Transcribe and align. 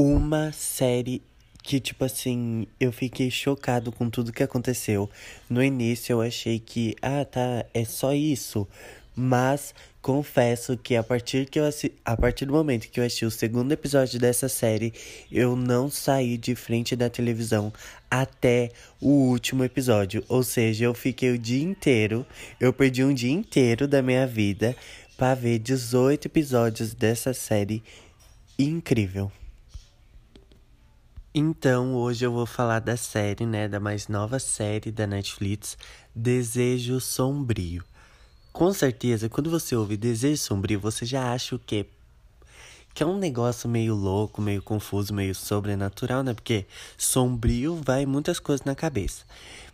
uma 0.00 0.52
série 0.52 1.20
que, 1.60 1.80
tipo 1.80 2.04
assim, 2.04 2.68
eu 2.78 2.92
fiquei 2.92 3.32
chocado 3.32 3.90
com 3.90 4.08
tudo 4.08 4.32
que 4.32 4.44
aconteceu. 4.44 5.10
No 5.50 5.60
início 5.60 6.12
eu 6.12 6.20
achei 6.20 6.60
que, 6.60 6.94
ah, 7.02 7.24
tá, 7.24 7.66
é 7.74 7.84
só 7.84 8.14
isso. 8.14 8.68
Mas 9.16 9.74
confesso 10.00 10.76
que 10.76 10.94
a 10.94 11.02
partir 11.02 11.46
que 11.46 11.58
eu 11.58 11.64
assi... 11.64 11.92
a 12.04 12.16
partir 12.16 12.44
do 12.44 12.52
momento 12.52 12.88
que 12.88 13.00
eu 13.00 13.04
assisti 13.04 13.24
o 13.24 13.30
segundo 13.30 13.72
episódio 13.72 14.20
dessa 14.20 14.48
série, 14.48 14.94
eu 15.32 15.56
não 15.56 15.90
saí 15.90 16.38
de 16.38 16.54
frente 16.54 16.94
da 16.94 17.10
televisão 17.10 17.72
até 18.08 18.70
o 19.00 19.08
último 19.08 19.64
episódio. 19.64 20.24
Ou 20.28 20.44
seja, 20.44 20.84
eu 20.84 20.94
fiquei 20.94 21.32
o 21.32 21.38
dia 21.38 21.64
inteiro, 21.64 22.24
eu 22.60 22.72
perdi 22.72 23.02
um 23.02 23.12
dia 23.12 23.32
inteiro 23.32 23.88
da 23.88 24.00
minha 24.00 24.28
vida 24.28 24.76
para 25.16 25.34
ver 25.34 25.58
18 25.58 26.26
episódios 26.26 26.94
dessa 26.94 27.34
série 27.34 27.82
incrível. 28.56 29.32
Então, 31.34 31.94
hoje 31.94 32.24
eu 32.24 32.32
vou 32.32 32.46
falar 32.46 32.78
da 32.80 32.96
série, 32.96 33.44
né, 33.44 33.68
da 33.68 33.78
mais 33.78 34.08
nova 34.08 34.38
série 34.38 34.90
da 34.90 35.06
Netflix, 35.06 35.76
Desejo 36.14 36.98
Sombrio. 37.00 37.84
Com 38.50 38.72
certeza, 38.72 39.28
quando 39.28 39.50
você 39.50 39.76
ouve 39.76 39.96
Desejo 39.96 40.40
Sombrio, 40.40 40.80
você 40.80 41.04
já 41.04 41.30
acha 41.32 41.54
o 41.54 41.58
quê? 41.58 41.84
Que 42.94 43.02
é 43.02 43.06
um 43.06 43.18
negócio 43.18 43.68
meio 43.68 43.94
louco, 43.94 44.40
meio 44.40 44.62
confuso, 44.62 45.12
meio 45.12 45.34
sobrenatural, 45.34 46.22
né? 46.22 46.32
Porque 46.32 46.66
sombrio 46.96 47.78
vai 47.84 48.06
muitas 48.06 48.40
coisas 48.40 48.64
na 48.64 48.74
cabeça. 48.74 49.24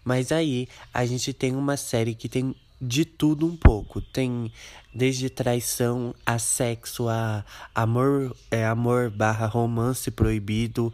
Mas 0.05 0.33
aí 0.33 0.69
a 0.93 1.07
gente 1.07 1.33
tem 1.33 1.55
uma 1.55 1.77
série 1.77 2.15
que 2.17 2.29
tem 2.29 2.55
de 2.81 3.05
tudo 3.05 3.47
um 3.47 3.57
pouco. 3.57 4.01
Tem 4.01 4.53
desde 4.95 5.31
traição 5.31 6.15
a 6.25 6.39
sexo, 6.39 7.09
a 7.09 7.45
amor, 7.75 8.37
é, 8.51 8.67
amor 8.67 9.11
barra 9.11 9.47
romance 9.47 10.11
proibido, 10.11 10.93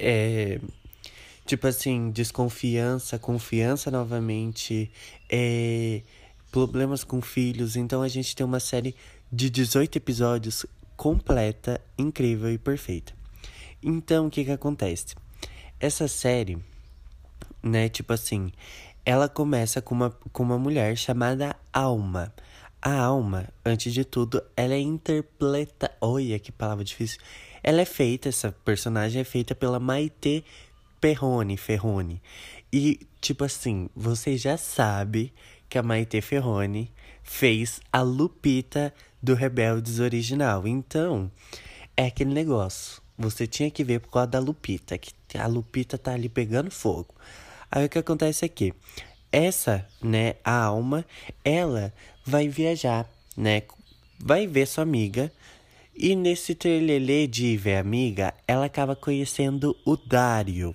é, 0.00 0.60
tipo 1.46 1.66
assim, 1.66 2.10
desconfiança, 2.10 3.18
confiança 3.18 3.90
novamente, 3.90 4.90
é, 5.28 6.02
problemas 6.50 7.04
com 7.04 7.20
filhos. 7.20 7.76
Então 7.76 8.02
a 8.02 8.08
gente 8.08 8.34
tem 8.34 8.44
uma 8.44 8.60
série 8.60 8.94
de 9.32 9.50
18 9.50 9.96
episódios 9.96 10.66
completa, 10.96 11.80
incrível 11.96 12.52
e 12.52 12.58
perfeita. 12.58 13.12
Então 13.82 14.26
o 14.26 14.30
que 14.30 14.44
que 14.44 14.50
acontece? 14.50 15.14
Essa 15.78 16.06
série, 16.06 16.58
né, 17.62 17.88
tipo 17.88 18.12
assim, 18.12 18.52
ela 19.04 19.28
começa 19.28 19.80
com 19.80 19.94
uma, 19.94 20.10
com 20.32 20.42
uma 20.42 20.58
mulher 20.58 20.96
chamada 20.96 21.56
Alma. 21.72 22.32
A 22.82 22.98
Alma, 22.98 23.48
antes 23.64 23.92
de 23.92 24.04
tudo, 24.04 24.42
ela 24.56 24.74
é 24.74 24.78
interpreta. 24.78 25.90
Olha 26.00 26.38
que 26.38 26.52
palavra 26.52 26.84
difícil. 26.84 27.20
Ela 27.62 27.82
é 27.82 27.84
feita, 27.84 28.28
essa 28.28 28.52
personagem 28.64 29.20
é 29.20 29.24
feita 29.24 29.54
pela 29.54 29.78
Maite 29.78 30.44
Perrone, 31.00 31.56
Ferrone. 31.56 32.20
E, 32.72 33.06
tipo 33.20 33.44
assim, 33.44 33.88
você 33.94 34.36
já 34.36 34.56
sabe 34.56 35.32
que 35.68 35.78
a 35.78 35.82
Maite 35.82 36.20
Ferrone 36.20 36.92
fez 37.22 37.80
a 37.92 38.02
Lupita 38.02 38.92
do 39.22 39.34
Rebeldes 39.34 40.00
original. 40.00 40.66
Então, 40.66 41.30
é 41.96 42.06
aquele 42.06 42.32
negócio. 42.32 43.00
Você 43.16 43.46
tinha 43.46 43.70
que 43.70 43.84
ver 43.84 44.00
por 44.00 44.10
causa 44.10 44.28
da 44.28 44.38
Lupita, 44.38 44.96
que 44.96 45.12
a 45.36 45.46
Lupita 45.46 45.98
tá 45.98 46.12
ali 46.12 46.28
pegando 46.28 46.70
fogo. 46.70 47.14
Aí 47.70 47.84
o 47.84 47.88
que 47.88 47.98
acontece 47.98 48.44
aqui? 48.44 48.72
Essa, 49.30 49.86
né, 50.02 50.34
a 50.42 50.64
alma, 50.64 51.04
ela 51.44 51.92
vai 52.24 52.48
viajar, 52.48 53.08
né? 53.36 53.62
Vai 54.18 54.46
ver 54.46 54.66
sua 54.66 54.82
amiga. 54.82 55.30
E 56.02 56.16
nesse 56.16 56.54
trelelê 56.54 57.26
de 57.26 57.58
ver 57.58 57.76
amiga, 57.76 58.32
ela 58.48 58.64
acaba 58.64 58.96
conhecendo 58.96 59.76
o 59.84 59.98
Dário. 59.98 60.74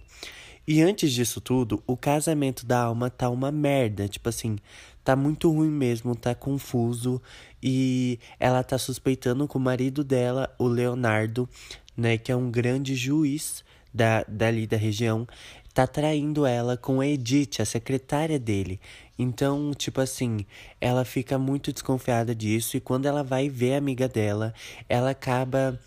E 0.67 0.83
antes 0.83 1.11
disso 1.11 1.41
tudo, 1.41 1.81
o 1.87 1.97
casamento 1.97 2.63
da 2.63 2.83
alma 2.83 3.09
tá 3.09 3.27
uma 3.31 3.51
merda. 3.51 4.07
Tipo 4.07 4.29
assim, 4.29 4.55
tá 5.03 5.15
muito 5.15 5.51
ruim 5.51 5.71
mesmo, 5.71 6.15
tá 6.15 6.35
confuso. 6.35 7.19
E 7.61 8.19
ela 8.39 8.63
tá 8.63 8.77
suspeitando 8.77 9.47
que 9.47 9.57
o 9.57 9.59
marido 9.59 10.03
dela, 10.03 10.53
o 10.59 10.67
Leonardo, 10.67 11.49
né, 11.97 12.19
que 12.19 12.31
é 12.31 12.35
um 12.35 12.51
grande 12.51 12.93
juiz 12.93 13.63
da, 13.91 14.23
dali 14.27 14.67
da 14.67 14.77
região, 14.77 15.27
tá 15.75 15.85
traindo 15.85 16.45
ela 16.45 16.77
com 16.77 17.01
a 17.01 17.05
Edith, 17.05 17.59
a 17.59 17.65
secretária 17.65 18.39
dele. 18.39 18.79
Então, 19.19 19.73
tipo 19.73 19.99
assim, 19.99 20.45
ela 20.79 21.03
fica 21.03 21.37
muito 21.37 21.73
desconfiada 21.73 22.33
disso 22.33 22.77
e 22.77 22.79
quando 22.79 23.07
ela 23.07 23.21
vai 23.23 23.49
ver 23.49 23.75
a 23.75 23.77
amiga 23.77 24.07
dela, 24.07 24.53
ela 24.87 25.09
acaba 25.09 25.77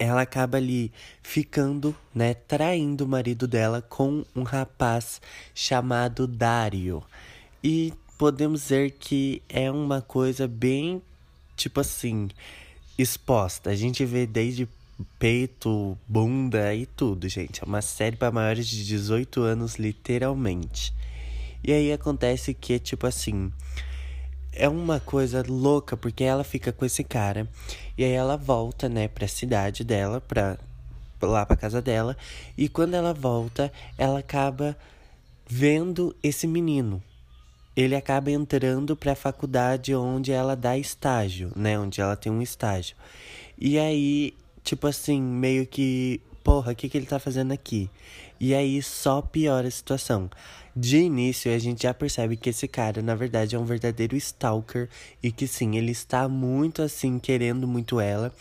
ela 0.00 0.22
acaba 0.22 0.58
ali 0.58 0.92
ficando, 1.22 1.94
né, 2.14 2.34
traindo 2.34 3.04
o 3.04 3.08
marido 3.08 3.48
dela 3.48 3.82
com 3.82 4.24
um 4.34 4.42
rapaz 4.42 5.20
chamado 5.54 6.26
Dario. 6.26 7.02
E 7.62 7.92
podemos 8.16 8.62
dizer 8.62 8.92
que 8.92 9.42
é 9.48 9.70
uma 9.70 10.00
coisa 10.00 10.46
bem, 10.46 11.02
tipo 11.56 11.80
assim, 11.80 12.28
exposta. 12.96 13.70
A 13.70 13.74
gente 13.74 14.04
vê 14.04 14.24
desde 14.24 14.68
peito, 15.18 15.96
bunda 16.06 16.74
e 16.74 16.86
tudo, 16.86 17.28
gente. 17.28 17.62
É 17.62 17.66
uma 17.66 17.82
série 17.82 18.16
para 18.16 18.32
maiores 18.32 18.66
de 18.66 18.84
18 18.84 19.42
anos, 19.42 19.76
literalmente. 19.76 20.92
E 21.62 21.72
aí 21.72 21.92
acontece 21.92 22.54
que, 22.54 22.78
tipo 22.78 23.06
assim, 23.06 23.52
é 24.52 24.68
uma 24.68 25.00
coisa 25.00 25.44
louca, 25.46 25.96
porque 25.96 26.24
ela 26.24 26.44
fica 26.44 26.72
com 26.72 26.84
esse 26.84 27.04
cara. 27.04 27.48
E 27.96 28.04
aí 28.04 28.12
ela 28.12 28.36
volta, 28.36 28.88
né, 28.88 29.08
pra 29.08 29.28
cidade 29.28 29.84
dela, 29.84 30.20
pra, 30.20 30.58
lá 31.22 31.44
pra 31.46 31.56
casa 31.56 31.80
dela. 31.80 32.16
E 32.56 32.68
quando 32.68 32.94
ela 32.94 33.14
volta, 33.14 33.72
ela 33.96 34.20
acaba 34.20 34.76
vendo 35.46 36.14
esse 36.22 36.46
menino. 36.46 37.02
Ele 37.76 37.94
acaba 37.94 38.30
entrando 38.30 38.96
pra 38.96 39.14
faculdade 39.14 39.94
onde 39.94 40.32
ela 40.32 40.56
dá 40.56 40.76
estágio, 40.76 41.52
né? 41.54 41.78
Onde 41.78 42.00
ela 42.00 42.16
tem 42.16 42.30
um 42.30 42.42
estágio. 42.42 42.96
E 43.56 43.78
aí, 43.78 44.34
tipo 44.68 44.86
assim, 44.86 45.20
meio 45.20 45.66
que 45.66 46.20
porra, 46.44 46.72
o 46.72 46.74
que, 46.74 46.88
que 46.88 46.98
ele 46.98 47.06
tá 47.06 47.18
fazendo 47.18 47.52
aqui? 47.52 47.90
E 48.38 48.54
aí 48.54 48.82
só 48.82 49.22
piora 49.22 49.66
a 49.66 49.70
situação. 49.70 50.30
De 50.76 50.98
início, 50.98 51.52
a 51.52 51.58
gente 51.58 51.84
já 51.84 51.94
percebe 51.94 52.36
que 52.36 52.50
esse 52.50 52.68
cara, 52.68 53.00
na 53.00 53.14
verdade, 53.14 53.56
é 53.56 53.58
um 53.58 53.64
verdadeiro 53.64 54.14
stalker 54.16 54.88
e 55.22 55.32
que 55.32 55.46
sim, 55.46 55.76
ele 55.76 55.92
está 55.92 56.28
muito 56.28 56.82
assim, 56.82 57.18
querendo 57.18 57.66
muito 57.66 57.98
ela. 57.98 58.32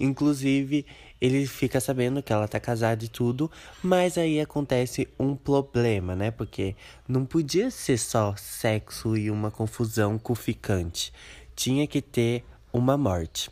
Inclusive, 0.00 0.84
ele 1.20 1.46
fica 1.46 1.80
sabendo 1.80 2.22
que 2.22 2.32
ela 2.32 2.48
tá 2.48 2.58
casada 2.58 3.04
e 3.04 3.08
tudo, 3.08 3.50
mas 3.80 4.18
aí 4.18 4.40
acontece 4.40 5.08
um 5.18 5.36
problema, 5.36 6.16
né? 6.16 6.32
Porque 6.32 6.74
não 7.08 7.24
podia 7.24 7.70
ser 7.70 7.98
só 7.98 8.34
sexo 8.36 9.16
e 9.16 9.30
uma 9.30 9.50
confusão 9.50 10.18
com 10.18 10.32
o 10.32 10.36
ficante. 10.36 11.12
Tinha 11.54 11.86
que 11.86 12.02
ter 12.02 12.44
uma 12.72 12.96
morte. 12.96 13.48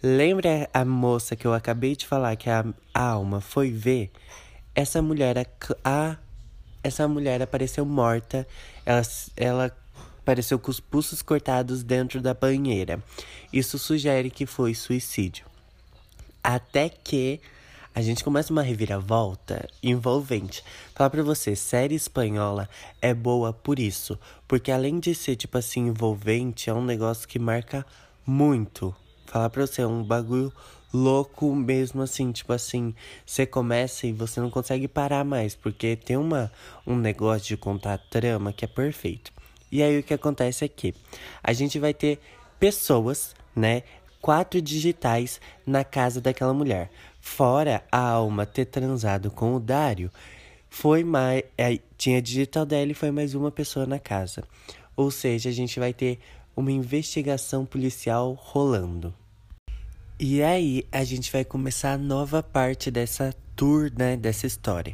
Lembra 0.00 0.70
a 0.72 0.84
moça 0.84 1.34
que 1.34 1.44
eu 1.44 1.52
acabei 1.52 1.96
de 1.96 2.06
falar 2.06 2.36
que 2.36 2.48
a, 2.48 2.64
alma 2.94 3.40
foi 3.40 3.72
ver? 3.72 4.12
Essa 4.72 5.02
mulher, 5.02 5.44
a, 5.84 6.16
essa 6.84 7.08
mulher 7.08 7.42
apareceu 7.42 7.84
morta. 7.84 8.46
Ela, 8.86 9.02
ela 9.36 9.76
apareceu 10.20 10.56
com 10.56 10.70
os 10.70 10.78
pulsos 10.78 11.20
cortados 11.20 11.82
dentro 11.82 12.20
da 12.20 12.32
banheira. 12.32 13.02
Isso 13.52 13.76
sugere 13.76 14.30
que 14.30 14.46
foi 14.46 14.72
suicídio. 14.72 15.46
Até 16.44 16.88
que 16.88 17.40
a 17.92 18.00
gente 18.00 18.22
começa 18.22 18.52
uma 18.52 18.62
reviravolta 18.62 19.68
envolvente. 19.82 20.62
Falar 20.94 21.10
pra 21.10 21.24
você, 21.24 21.56
série 21.56 21.96
espanhola 21.96 22.68
é 23.02 23.12
boa 23.12 23.52
por 23.52 23.80
isso. 23.80 24.16
Porque 24.46 24.70
além 24.70 25.00
de 25.00 25.12
ser, 25.12 25.34
tipo 25.34 25.58
assim, 25.58 25.88
envolvente, 25.88 26.70
é 26.70 26.72
um 26.72 26.84
negócio 26.84 27.26
que 27.26 27.40
marca 27.40 27.84
muito 28.24 28.94
falar 29.28 29.50
pra 29.50 29.66
você, 29.66 29.82
é 29.82 29.86
um 29.86 30.02
bagulho 30.02 30.52
louco 30.92 31.54
mesmo 31.54 32.02
assim, 32.02 32.32
tipo 32.32 32.52
assim, 32.52 32.94
você 33.24 33.44
começa 33.44 34.06
e 34.06 34.12
você 34.12 34.40
não 34.40 34.50
consegue 34.50 34.88
parar 34.88 35.24
mais, 35.24 35.54
porque 35.54 35.96
tem 35.96 36.16
uma 36.16 36.50
um 36.86 36.96
negócio 36.96 37.48
de 37.48 37.56
contar 37.56 37.98
trama 38.10 38.52
que 38.52 38.64
é 38.64 38.68
perfeito. 38.68 39.30
E 39.70 39.82
aí 39.82 39.98
o 39.98 40.02
que 40.02 40.14
acontece 40.14 40.64
é 40.64 40.68
que 40.68 40.94
a 41.42 41.52
gente 41.52 41.78
vai 41.78 41.92
ter 41.92 42.18
pessoas, 42.58 43.34
né, 43.54 43.82
quatro 44.20 44.62
digitais 44.62 45.40
na 45.66 45.84
casa 45.84 46.20
daquela 46.20 46.54
mulher. 46.54 46.90
Fora 47.20 47.84
a 47.92 48.00
alma 48.00 48.46
ter 48.46 48.64
transado 48.64 49.30
com 49.30 49.54
o 49.54 49.60
Dário, 49.60 50.10
foi 50.70 51.04
mais 51.04 51.42
é, 51.56 51.78
tinha 51.98 52.22
digital 52.22 52.64
dela 52.64 52.90
e 52.90 52.94
foi 52.94 53.10
mais 53.10 53.34
uma 53.34 53.50
pessoa 53.50 53.84
na 53.84 53.98
casa. 53.98 54.42
Ou 54.96 55.10
seja, 55.10 55.50
a 55.50 55.52
gente 55.52 55.78
vai 55.78 55.92
ter 55.92 56.18
uma 56.58 56.72
investigação 56.72 57.64
policial 57.64 58.32
rolando. 58.32 59.14
E 60.18 60.42
aí 60.42 60.84
a 60.90 61.04
gente 61.04 61.30
vai 61.30 61.44
começar 61.44 61.92
a 61.92 61.98
nova 61.98 62.42
parte 62.42 62.90
dessa 62.90 63.32
tour, 63.54 63.92
né, 63.96 64.16
dessa 64.16 64.44
história. 64.44 64.92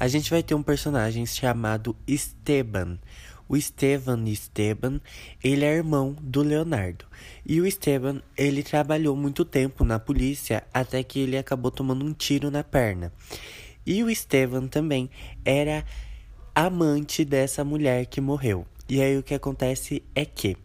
A 0.00 0.08
gente 0.08 0.30
vai 0.30 0.42
ter 0.42 0.54
um 0.54 0.62
personagem 0.62 1.26
chamado 1.26 1.94
Esteban. 2.06 2.98
o 3.46 3.58
Esteban 3.58 4.24
Esteban, 4.26 5.02
ele 5.44 5.66
é 5.66 5.74
irmão 5.74 6.16
do 6.18 6.40
Leonardo. 6.40 7.04
E 7.44 7.60
o 7.60 7.66
Esteban, 7.66 8.22
ele 8.34 8.62
trabalhou 8.62 9.14
muito 9.14 9.44
tempo 9.44 9.84
na 9.84 9.98
polícia 9.98 10.64
até 10.72 11.02
que 11.02 11.20
ele 11.20 11.36
acabou 11.36 11.70
tomando 11.70 12.06
um 12.06 12.14
tiro 12.14 12.50
na 12.50 12.64
perna. 12.64 13.12
E 13.84 14.02
o 14.02 14.08
Esteban 14.08 14.66
também 14.66 15.10
era 15.44 15.84
amante 16.54 17.22
dessa 17.22 17.62
mulher 17.62 18.06
que 18.06 18.20
morreu. 18.22 18.66
E 18.88 19.02
aí 19.02 19.18
o 19.18 19.22
que 19.22 19.34
acontece 19.34 20.02
é 20.14 20.24
que, 20.24 20.56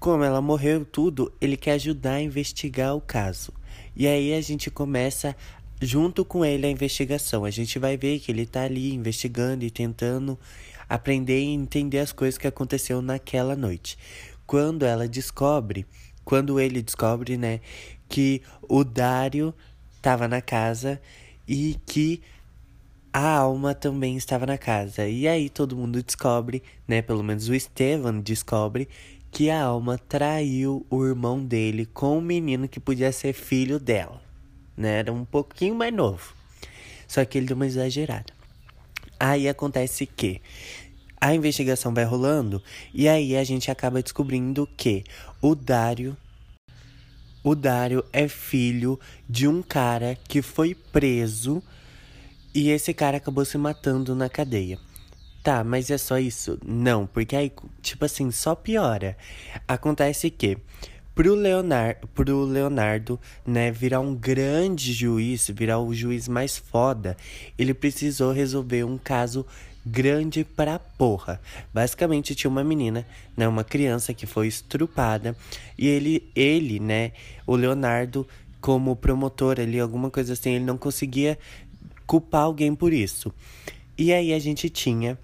como 0.00 0.24
ela 0.24 0.40
morreu 0.40 0.82
tudo, 0.82 1.30
ele 1.38 1.58
quer 1.58 1.72
ajudar 1.72 2.14
a 2.14 2.22
investigar 2.22 2.96
o 2.96 3.02
caso. 3.02 3.52
E 3.94 4.06
aí 4.06 4.32
a 4.32 4.40
gente 4.40 4.70
começa 4.70 5.36
junto 5.80 6.24
com 6.24 6.42
ele 6.42 6.66
a 6.66 6.70
investigação. 6.70 7.44
A 7.44 7.50
gente 7.50 7.78
vai 7.78 7.98
ver 7.98 8.18
que 8.18 8.32
ele 8.32 8.46
tá 8.46 8.62
ali 8.62 8.94
investigando 8.94 9.62
e 9.62 9.70
tentando 9.70 10.38
aprender 10.88 11.40
e 11.40 11.48
entender 11.48 11.98
as 11.98 12.12
coisas 12.12 12.38
que 12.38 12.46
aconteceu 12.46 13.02
naquela 13.02 13.54
noite. 13.54 13.98
Quando 14.46 14.86
ela 14.86 15.06
descobre, 15.06 15.86
quando 16.24 16.58
ele 16.58 16.80
descobre, 16.80 17.36
né, 17.36 17.60
que 18.08 18.40
o 18.62 18.82
Dário 18.82 19.54
estava 19.96 20.26
na 20.26 20.40
casa 20.40 20.98
e 21.46 21.76
que 21.84 22.22
a 23.12 23.36
alma 23.36 23.74
também 23.74 24.16
estava 24.16 24.46
na 24.46 24.56
casa. 24.56 25.06
E 25.06 25.26
aí 25.26 25.48
todo 25.48 25.76
mundo 25.76 26.02
descobre, 26.02 26.62
né, 26.86 27.02
pelo 27.02 27.22
menos 27.22 27.48
o 27.48 27.54
Estevan 27.54 28.20
descobre 28.20 28.88
que 29.30 29.50
a 29.50 29.62
alma 29.62 29.96
traiu 29.96 30.86
o 30.90 31.04
irmão 31.04 31.44
dele 31.44 31.86
com 31.86 32.18
um 32.18 32.20
menino 32.20 32.68
que 32.68 32.80
podia 32.80 33.12
ser 33.12 33.32
filho 33.32 33.78
dela 33.78 34.30
né? 34.80 34.98
Era 35.00 35.12
um 35.12 35.24
pouquinho 35.24 35.74
mais 35.74 35.92
novo. 35.92 36.34
Só 37.06 37.24
que 37.24 37.36
ele 37.36 37.46
deu 37.46 37.54
uma 37.54 37.66
exagerada. 37.66 38.32
Aí 39.18 39.48
acontece 39.48 40.06
que 40.06 40.40
a 41.20 41.34
investigação 41.34 41.92
vai 41.92 42.04
rolando 42.04 42.62
e 42.94 43.06
aí 43.06 43.36
a 43.36 43.44
gente 43.44 43.70
acaba 43.70 44.02
descobrindo 44.02 44.66
que 44.76 45.04
o 45.42 45.54
Dário 45.54 46.16
o 47.42 47.54
Dário 47.54 48.04
é 48.12 48.28
filho 48.28 48.98
de 49.28 49.48
um 49.48 49.62
cara 49.62 50.16
que 50.28 50.42
foi 50.42 50.74
preso 50.74 51.62
e 52.54 52.70
esse 52.70 52.92
cara 52.92 53.16
acabou 53.16 53.44
se 53.44 53.56
matando 53.56 54.14
na 54.14 54.28
cadeia. 54.28 54.78
Tá, 55.42 55.64
mas 55.64 55.90
é 55.90 55.96
só 55.96 56.18
isso? 56.18 56.58
Não, 56.64 57.06
porque 57.06 57.34
aí, 57.34 57.50
tipo 57.80 58.04
assim, 58.04 58.30
só 58.30 58.54
piora. 58.54 59.16
Acontece 59.66 60.28
que 60.28 60.58
pro 61.14 61.34
Leonardo, 61.34 62.06
pro 62.08 62.44
Leonardo, 62.44 63.18
né, 63.46 63.70
virar 63.70 64.00
um 64.00 64.14
grande 64.14 64.92
juiz, 64.92 65.48
virar 65.48 65.78
o 65.78 65.94
juiz 65.94 66.28
mais 66.28 66.58
foda, 66.58 67.16
ele 67.58 67.72
precisou 67.72 68.32
resolver 68.32 68.84
um 68.84 68.98
caso 68.98 69.46
grande 69.84 70.44
pra 70.44 70.78
porra. 70.78 71.40
Basicamente 71.72 72.34
tinha 72.34 72.50
uma 72.50 72.62
menina, 72.62 73.06
né, 73.34 73.48
uma 73.48 73.64
criança 73.64 74.12
que 74.12 74.26
foi 74.26 74.46
estrupada 74.46 75.34
e 75.76 75.88
ele, 75.88 76.30
ele, 76.34 76.78
né, 76.78 77.12
o 77.46 77.56
Leonardo 77.56 78.26
como 78.60 78.94
promotor 78.94 79.58
ali, 79.58 79.80
alguma 79.80 80.10
coisa 80.10 80.34
assim, 80.34 80.50
ele 80.50 80.64
não 80.64 80.76
conseguia 80.76 81.38
culpar 82.06 82.42
alguém 82.42 82.74
por 82.74 82.92
isso. 82.92 83.32
E 83.96 84.12
aí 84.12 84.32
a 84.32 84.38
gente 84.38 84.68
tinha 84.68 85.18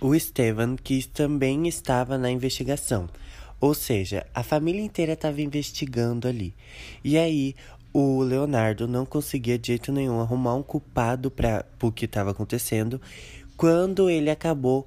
o 0.00 0.14
Estevan, 0.14 0.76
que 0.76 1.06
também 1.06 1.66
estava 1.68 2.18
na 2.18 2.30
investigação. 2.30 3.08
Ou 3.60 3.74
seja, 3.74 4.26
a 4.34 4.42
família 4.42 4.82
inteira 4.82 5.12
estava 5.12 5.42
investigando 5.42 6.26
ali. 6.26 6.54
E 7.04 7.18
aí, 7.18 7.54
o 7.92 8.22
Leonardo 8.22 8.86
não 8.86 9.04
conseguia 9.04 9.58
de 9.58 9.68
jeito 9.68 9.92
nenhum 9.92 10.20
arrumar 10.20 10.54
um 10.54 10.62
culpado 10.62 11.30
para 11.30 11.64
o 11.82 11.92
que 11.92 12.04
estava 12.04 12.30
acontecendo, 12.30 13.00
quando 13.56 14.08
ele 14.08 14.30
acabou, 14.30 14.86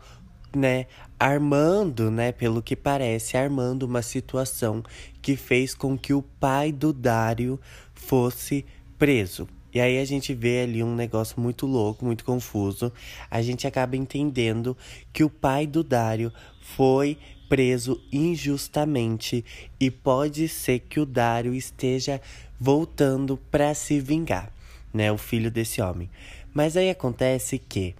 né, 0.55 0.87
armando, 1.19 2.09
né, 2.09 2.31
pelo 2.31 2.61
que 2.61 2.75
parece, 2.75 3.37
armando 3.37 3.83
uma 3.83 4.01
situação 4.01 4.83
que 5.21 5.35
fez 5.35 5.75
com 5.75 5.97
que 5.97 6.13
o 6.13 6.21
pai 6.21 6.71
do 6.71 6.91
Dário 6.91 7.59
fosse 7.93 8.65
preso. 8.97 9.47
E 9.73 9.79
aí 9.81 9.97
a 9.99 10.05
gente 10.05 10.33
vê 10.33 10.61
ali 10.61 10.83
um 10.83 10.95
negócio 10.95 11.39
muito 11.39 11.65
louco, 11.65 12.05
muito 12.05 12.23
confuso. 12.23 12.91
A 13.29 13.41
gente 13.41 13.65
acaba 13.65 13.97
entendendo 13.97 14.77
que 15.11 15.23
o 15.23 15.29
pai 15.29 15.65
do 15.65 15.83
Dário 15.83 16.31
foi 16.61 17.17
preso 17.49 18.01
injustamente 18.11 19.43
e 19.79 19.91
pode 19.91 20.47
ser 20.47 20.79
que 20.79 20.99
o 20.99 21.05
Dário 21.05 21.53
esteja 21.53 22.21
voltando 22.59 23.37
para 23.51 23.73
se 23.73 23.99
vingar, 23.99 24.51
né, 24.93 25.11
o 25.11 25.17
filho 25.17 25.51
desse 25.51 25.81
homem. 25.81 26.09
Mas 26.53 26.77
aí 26.77 26.89
acontece 26.89 27.57
que 27.59 27.95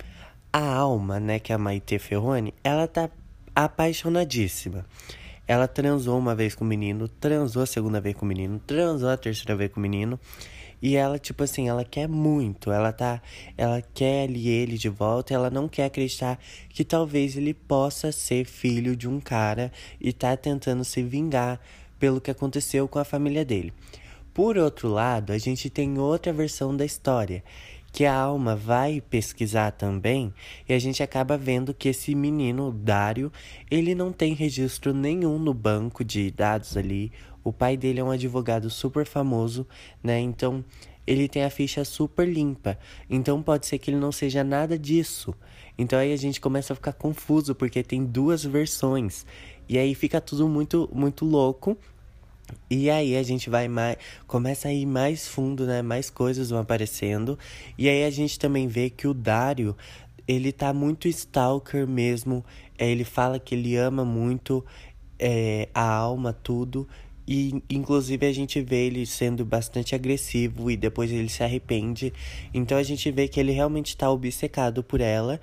a 0.52 0.74
alma, 0.74 1.20
né, 1.20 1.40
que 1.40 1.52
é 1.52 1.56
a 1.56 1.60
Maite 1.60 1.98
Ferrone, 2.00 2.54
ela 2.64 2.88
tá 2.88 3.10
apaixonadíssima. 3.56 4.86
Ela 5.48 5.68
transou 5.68 6.18
uma 6.18 6.34
vez 6.34 6.56
com 6.56 6.64
o 6.64 6.68
menino, 6.68 7.08
transou 7.08 7.64
a 7.64 7.66
segunda 7.66 8.00
vez 8.00 8.16
com 8.16 8.25
o 8.25 8.28
menino, 8.28 8.60
transou 8.66 9.10
a 9.10 9.18
terceira 9.18 9.56
vez 9.56 9.72
com 9.72 9.80
o 9.80 9.84
menino. 9.84 10.20
E 10.84 10.98
ela, 10.98 11.18
tipo 11.18 11.42
assim, 11.46 11.70
ela 11.70 11.86
quer 11.86 12.10
muito, 12.10 12.70
ela 12.70 12.92
tá, 12.92 13.22
ela 13.58 13.82
quer 13.82 14.24
ali 14.24 14.50
ele 14.50 14.78
de 14.78 14.90
volta, 14.90 15.34
ela 15.34 15.50
não 15.50 15.70
quer 15.70 15.86
acreditar 15.86 16.38
que 16.68 16.84
talvez 16.84 17.38
ele 17.38 17.54
possa 17.54 18.12
ser 18.12 18.44
filho 18.44 18.94
de 18.94 19.08
um 19.08 19.22
cara 19.22 19.72
e 19.98 20.12
tá 20.12 20.36
tentando 20.36 20.84
se 20.84 21.02
vingar 21.02 21.58
pelo 21.98 22.20
que 22.20 22.30
aconteceu 22.30 22.86
com 22.86 23.00
a 23.00 23.06
família 23.06 23.46
dele. 23.46 23.72
Por 24.34 24.58
outro 24.58 24.90
lado, 24.90 25.32
a 25.32 25.38
gente 25.38 25.70
tem 25.70 25.98
outra 25.98 26.34
versão 26.34 26.76
da 26.76 26.84
história, 26.84 27.42
que 27.94 28.04
a 28.04 28.14
alma 28.14 28.54
vai 28.54 29.00
pesquisar 29.00 29.72
também 29.72 30.34
e 30.68 30.74
a 30.74 30.80
gente 30.80 31.02
acaba 31.02 31.38
vendo 31.38 31.74
que 31.74 31.88
esse 31.88 32.14
menino, 32.14 32.74
Dário, 32.74 33.32
ele 33.72 33.96
não 33.96 34.12
tem 34.12 34.34
registro 34.34 34.94
nenhum 34.94 35.40
no 35.40 35.54
banco 35.54 36.04
de 36.04 36.30
dados 36.30 36.76
ali 36.76 37.10
o 37.44 37.51
pai 37.51 37.75
dele 37.75 38.00
é 38.00 38.04
um 38.04 38.12
advogado 38.12 38.69
super 38.69 39.06
famoso, 39.06 39.68
né? 40.01 40.19
Então 40.19 40.63
ele 41.06 41.28
tem 41.28 41.44
a 41.44 41.50
ficha 41.50 41.84
super 41.84 42.28
limpa. 42.28 42.78
Então 43.10 43.42
pode 43.42 43.66
ser 43.66 43.78
que 43.78 43.92
ele 43.92 43.98
não 43.98 44.12
seja 44.12 44.44
nada 44.44 44.78
disso. 44.78 45.34
Então 45.78 46.00
aí 46.00 46.13
a 46.13 46.18
gente 46.18 46.40
começa 46.40 46.74
a 46.74 46.75
ficar 46.75 46.94
confuso 46.94 47.54
porque 47.54 47.84
tem 47.84 48.06
duas 48.06 48.44
versões. 48.44 49.25
E 49.68 49.78
aí 49.78 49.94
fica 49.95 50.22
tudo 50.22 50.48
muito 50.48 50.90
muito 50.94 51.25
louco. 51.25 51.78
E 52.69 52.90
aí 52.90 53.16
a 53.16 53.24
gente 53.24 53.50
vai 53.50 53.68
mais, 53.68 53.98
começa 54.28 54.68
a 54.68 54.74
ir 54.74 54.86
mais 54.86 55.28
fundo, 55.28 55.66
né? 55.66 55.81
Mais 55.81 56.10
coisas 56.10 56.50
vão 56.50 56.60
aparecendo. 56.60 57.38
E 57.78 57.89
aí 57.89 58.04
a 58.04 58.10
gente 58.10 58.38
também 58.38 58.68
vê 58.68 58.89
que 58.89 59.07
o 59.07 59.13
Dário, 59.13 59.75
ele 60.28 60.51
tá 60.51 60.74
muito 60.74 61.07
stalker 61.07 61.88
mesmo. 61.88 62.44
É, 62.78 62.89
ele 62.89 63.04
fala 63.04 63.39
que 63.39 63.56
ele 63.56 63.75
ama 63.75 64.06
muito 64.06 64.63
é, 65.19 65.69
a 65.74 65.88
alma, 65.88 66.34
tudo. 66.34 66.88
E 67.28 67.64
inclusive 67.70 68.25
a 68.25 68.34
gente 68.34 68.62
vê 68.62 68.88
ele 68.88 69.06
sendo 69.06 69.46
bastante 69.46 69.96
agressivo 69.96 70.70
e 70.70 70.75
depois 70.75 71.12
ele 71.12 71.30
se 71.30 71.44
arrepende. 71.44 72.13
Então 72.53 72.77
a 72.77 72.84
gente 72.84 73.10
vê 73.12 73.27
que 73.27 73.39
ele 73.39 73.51
realmente 73.51 73.89
está 73.89 74.10
obcecado 74.10 74.84
por 74.84 75.00
ela. 75.00 75.39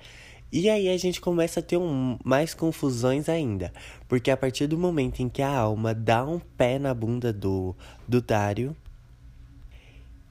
E 0.51 0.69
aí 0.69 0.89
a 0.89 0.97
gente 0.97 1.21
começa 1.21 1.61
a 1.61 1.63
ter 1.63 1.77
um, 1.77 2.19
mais 2.23 2.53
confusões 2.53 3.29
ainda. 3.29 3.71
Porque 4.07 4.29
a 4.29 4.35
partir 4.35 4.67
do 4.67 4.77
momento 4.77 5.21
em 5.21 5.29
que 5.29 5.41
a 5.41 5.49
alma 5.49 5.93
dá 5.93 6.25
um 6.25 6.39
pé 6.39 6.77
na 6.77 6.93
bunda 6.93 7.31
do, 7.31 7.73
do 8.05 8.21
Dário, 8.21 8.75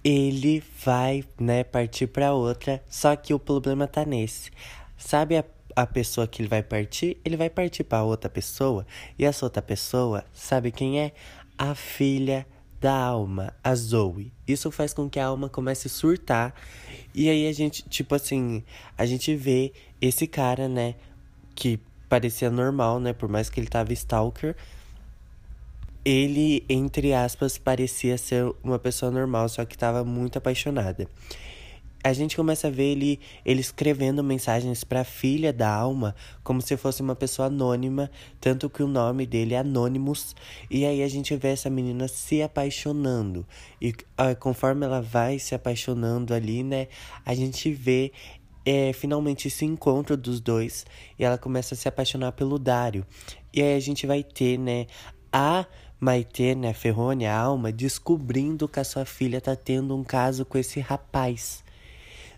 ele 0.04 0.62
vai, 0.84 1.24
né, 1.38 1.64
partir 1.64 2.06
para 2.06 2.34
outra. 2.34 2.82
Só 2.88 3.16
que 3.16 3.32
o 3.32 3.38
problema 3.38 3.86
tá 3.86 4.04
nesse. 4.04 4.50
Sabe 4.96 5.38
a, 5.38 5.44
a 5.74 5.86
pessoa 5.86 6.26
que 6.26 6.42
ele 6.42 6.48
vai 6.48 6.62
partir? 6.62 7.18
Ele 7.24 7.36
vai 7.36 7.48
partir 7.48 7.84
para 7.84 8.02
outra 8.02 8.28
pessoa. 8.28 8.86
E 9.18 9.24
essa 9.24 9.46
outra 9.46 9.62
pessoa, 9.62 10.22
sabe 10.34 10.70
quem 10.70 11.00
é? 11.00 11.12
A 11.60 11.74
filha 11.74 12.46
da 12.80 12.96
alma, 12.96 13.54
a 13.62 13.74
Zoe. 13.74 14.32
Isso 14.48 14.70
faz 14.70 14.94
com 14.94 15.10
que 15.10 15.20
a 15.20 15.26
alma 15.26 15.46
comece 15.46 15.88
a 15.88 15.90
surtar. 15.90 16.54
E 17.14 17.28
aí 17.28 17.46
a 17.46 17.52
gente, 17.52 17.86
tipo 17.86 18.14
assim, 18.14 18.64
a 18.96 19.04
gente 19.04 19.36
vê 19.36 19.70
esse 20.00 20.26
cara, 20.26 20.66
né, 20.70 20.94
que 21.54 21.78
parecia 22.08 22.50
normal, 22.50 22.98
né, 22.98 23.12
por 23.12 23.28
mais 23.28 23.50
que 23.50 23.60
ele 23.60 23.66
tava 23.66 23.92
stalker, 23.92 24.56
ele, 26.02 26.64
entre 26.66 27.12
aspas, 27.12 27.58
parecia 27.58 28.16
ser 28.16 28.50
uma 28.64 28.78
pessoa 28.78 29.12
normal, 29.12 29.46
só 29.50 29.62
que 29.66 29.76
tava 29.76 30.02
muito 30.02 30.38
apaixonada 30.38 31.06
a 32.02 32.12
gente 32.12 32.34
começa 32.34 32.68
a 32.68 32.70
ver 32.70 32.92
ele, 32.92 33.20
ele 33.44 33.60
escrevendo 33.60 34.24
mensagens 34.24 34.84
para 34.84 35.02
a 35.02 35.04
filha 35.04 35.52
da 35.52 35.68
alma, 35.68 36.14
como 36.42 36.62
se 36.62 36.76
fosse 36.76 37.02
uma 37.02 37.14
pessoa 37.14 37.46
anônima, 37.46 38.10
tanto 38.40 38.70
que 38.70 38.82
o 38.82 38.88
nome 38.88 39.26
dele 39.26 39.54
é 39.54 39.58
Anonymous. 39.58 40.34
E 40.70 40.84
aí 40.86 41.02
a 41.02 41.08
gente 41.08 41.36
vê 41.36 41.48
essa 41.48 41.68
menina 41.68 42.08
se 42.08 42.42
apaixonando. 42.42 43.46
E 43.80 43.94
ah, 44.16 44.34
conforme 44.34 44.86
ela 44.86 45.02
vai 45.02 45.38
se 45.38 45.54
apaixonando 45.54 46.32
ali, 46.32 46.62
né, 46.62 46.88
a 47.24 47.34
gente 47.34 47.70
vê 47.70 48.12
é, 48.64 48.92
finalmente 48.92 49.48
esse 49.48 49.64
encontro 49.64 50.16
dos 50.16 50.40
dois 50.40 50.86
e 51.18 51.24
ela 51.24 51.38
começa 51.38 51.74
a 51.74 51.76
se 51.76 51.88
apaixonar 51.88 52.32
pelo 52.32 52.58
Dário. 52.58 53.06
E 53.52 53.60
aí 53.60 53.76
a 53.76 53.80
gente 53.80 54.06
vai 54.06 54.22
ter, 54.22 54.58
né, 54.58 54.86
a 55.32 55.66
Maite, 55.98 56.54
né, 56.54 56.72
Ferrone, 56.72 57.26
a 57.26 57.38
alma, 57.38 57.70
descobrindo 57.70 58.66
que 58.66 58.80
a 58.80 58.84
sua 58.84 59.04
filha 59.04 59.38
tá 59.38 59.54
tendo 59.54 59.94
um 59.94 60.02
caso 60.02 60.46
com 60.46 60.56
esse 60.56 60.80
rapaz. 60.80 61.62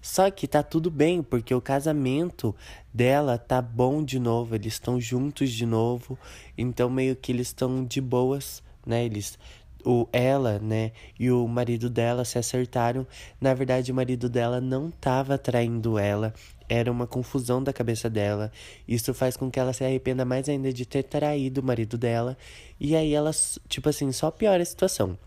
Só 0.03 0.29
que 0.33 0.49
tá 0.49 0.65
tudo 0.65 0.91
bem, 0.91 1.23
porque 1.23 1.55
o 1.55 1.61
casamento 1.61 2.55
dela 2.93 3.39
tá 3.39 3.63
bom 3.63 4.05
de 4.05 4.19
novo, 4.19 4.57
eles 4.57 4.75
estão 4.75 5.01
juntos 5.01 5.51
de 5.53 5.65
novo, 5.65 6.19
então 6.59 6.91
meio 6.91 7.15
que 7.15 7.31
eles 7.31 7.47
estão 7.47 7.85
de 7.85 8.01
boas, 8.01 8.63
né? 8.85 9.05
Eles 9.05 9.39
o 9.85 10.09
ela, 10.13 10.59
né, 10.61 10.93
e 11.19 11.31
o 11.31 11.47
marido 11.49 11.91
dela 11.91 12.25
se 12.25 12.39
acertaram. 12.39 13.07
Na 13.41 13.55
verdade, 13.55 13.91
o 13.91 13.95
marido 13.95 14.29
dela 14.29 14.61
não 14.61 14.89
estava 14.89 15.37
traindo 15.37 15.99
ela, 15.99 16.33
era 16.69 16.91
uma 16.91 17.07
confusão 17.07 17.63
da 17.63 17.73
cabeça 17.73 18.09
dela. 18.09 18.51
Isso 18.87 19.13
faz 19.13 19.37
com 19.37 19.51
que 19.51 19.59
ela 19.59 19.73
se 19.73 19.85
arrependa 19.85 20.25
mais 20.25 20.49
ainda 20.49 20.73
de 20.73 20.87
ter 20.87 21.03
traído 21.03 21.61
o 21.61 21.65
marido 21.65 21.99
dela. 21.99 22.37
E 22.79 22.97
aí 22.97 23.13
ela, 23.13 23.31
tipo 23.69 23.89
assim, 23.89 24.11
só 24.13 24.31
piora 24.31 24.63
a 24.63 24.67
situação. 24.67 25.19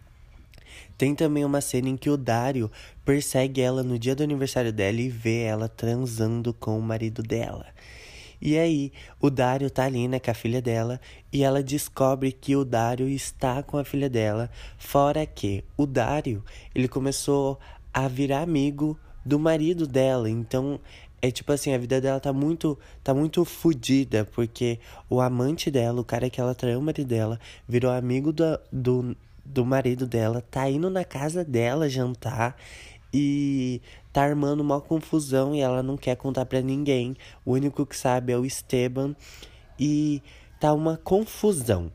Tem 0.98 1.16
também 1.16 1.44
uma 1.44 1.62
cena 1.62 1.90
em 1.90 1.98
que 1.98 2.10
o 2.10 2.18
Dário 2.18 2.72
persegue 3.04 3.62
ela 3.62 3.84
no 3.84 4.00
dia 4.00 4.16
do 4.16 4.24
aniversário 4.24 4.72
dela 4.72 5.00
e 5.00 5.10
vê 5.10 5.44
ela 5.44 5.68
transando 5.68 6.54
com 6.54 6.78
o 6.78 6.82
marido 6.82 7.22
dela. 7.22 7.66
E 8.42 8.58
aí, 8.58 8.92
o 9.20 9.30
Dário 9.30 9.70
tá 9.70 9.86
ali, 9.86 10.08
né, 10.08 10.20
com 10.20 10.30
a 10.30 10.34
filha 10.34 10.62
dela, 10.62 11.00
e 11.32 11.44
ela 11.44 11.64
descobre 11.64 12.32
que 12.32 12.56
o 12.56 12.66
Dário 12.66 13.08
está 13.08 13.64
com 13.64 13.78
a 13.78 13.86
filha 13.86 14.10
dela, 14.10 14.50
fora 14.78 15.26
que 15.26 15.64
o 15.78 15.86
Dário, 15.86 16.44
ele 16.74 16.88
começou 16.88 17.60
a 17.94 18.08
virar 18.08 18.42
amigo 18.42 19.00
do 19.26 19.40
marido 19.40 19.88
dela, 19.88 20.30
então 20.30 20.80
é 21.22 21.32
tipo 21.32 21.52
assim, 21.52 21.74
a 21.74 21.78
vida 21.78 22.00
dela 22.00 22.20
tá 22.20 22.32
muito, 22.32 22.78
tá 23.04 23.14
muito 23.14 23.44
fodida, 23.44 24.26
porque 24.26 24.80
o 25.10 25.20
amante 25.20 25.72
dela, 25.72 26.00
o 26.00 26.06
cara 26.06 26.30
que 26.30 26.40
ela 26.40 26.54
traiu 26.54 26.78
o 26.78 26.84
marido 26.84 27.08
dela, 27.08 27.40
virou 27.68 27.92
amigo 27.92 28.32
do, 28.32 28.60
do, 28.72 29.18
do 29.46 29.66
marido 29.66 30.08
dela, 30.08 30.42
tá 30.42 30.70
indo 30.70 30.90
na 30.90 31.04
casa 31.04 31.44
dela 31.44 31.88
jantar 31.88 32.58
e 33.14 33.82
tá 34.12 34.24
armando 34.24 34.62
uma 34.62 34.82
confusão 34.82 35.56
e 35.56 35.62
ela 35.62 35.84
não 35.84 35.96
quer 35.96 36.18
contar 36.18 36.46
para 36.46 36.62
ninguém. 36.62 37.16
O 37.46 37.54
único 37.54 37.86
que 37.86 37.96
sabe 37.96 38.34
é 38.34 38.38
o 38.38 38.46
Esteban 38.46 39.16
e 39.80 40.22
tá 40.60 40.74
uma 40.74 40.98
confusão. 40.98 41.92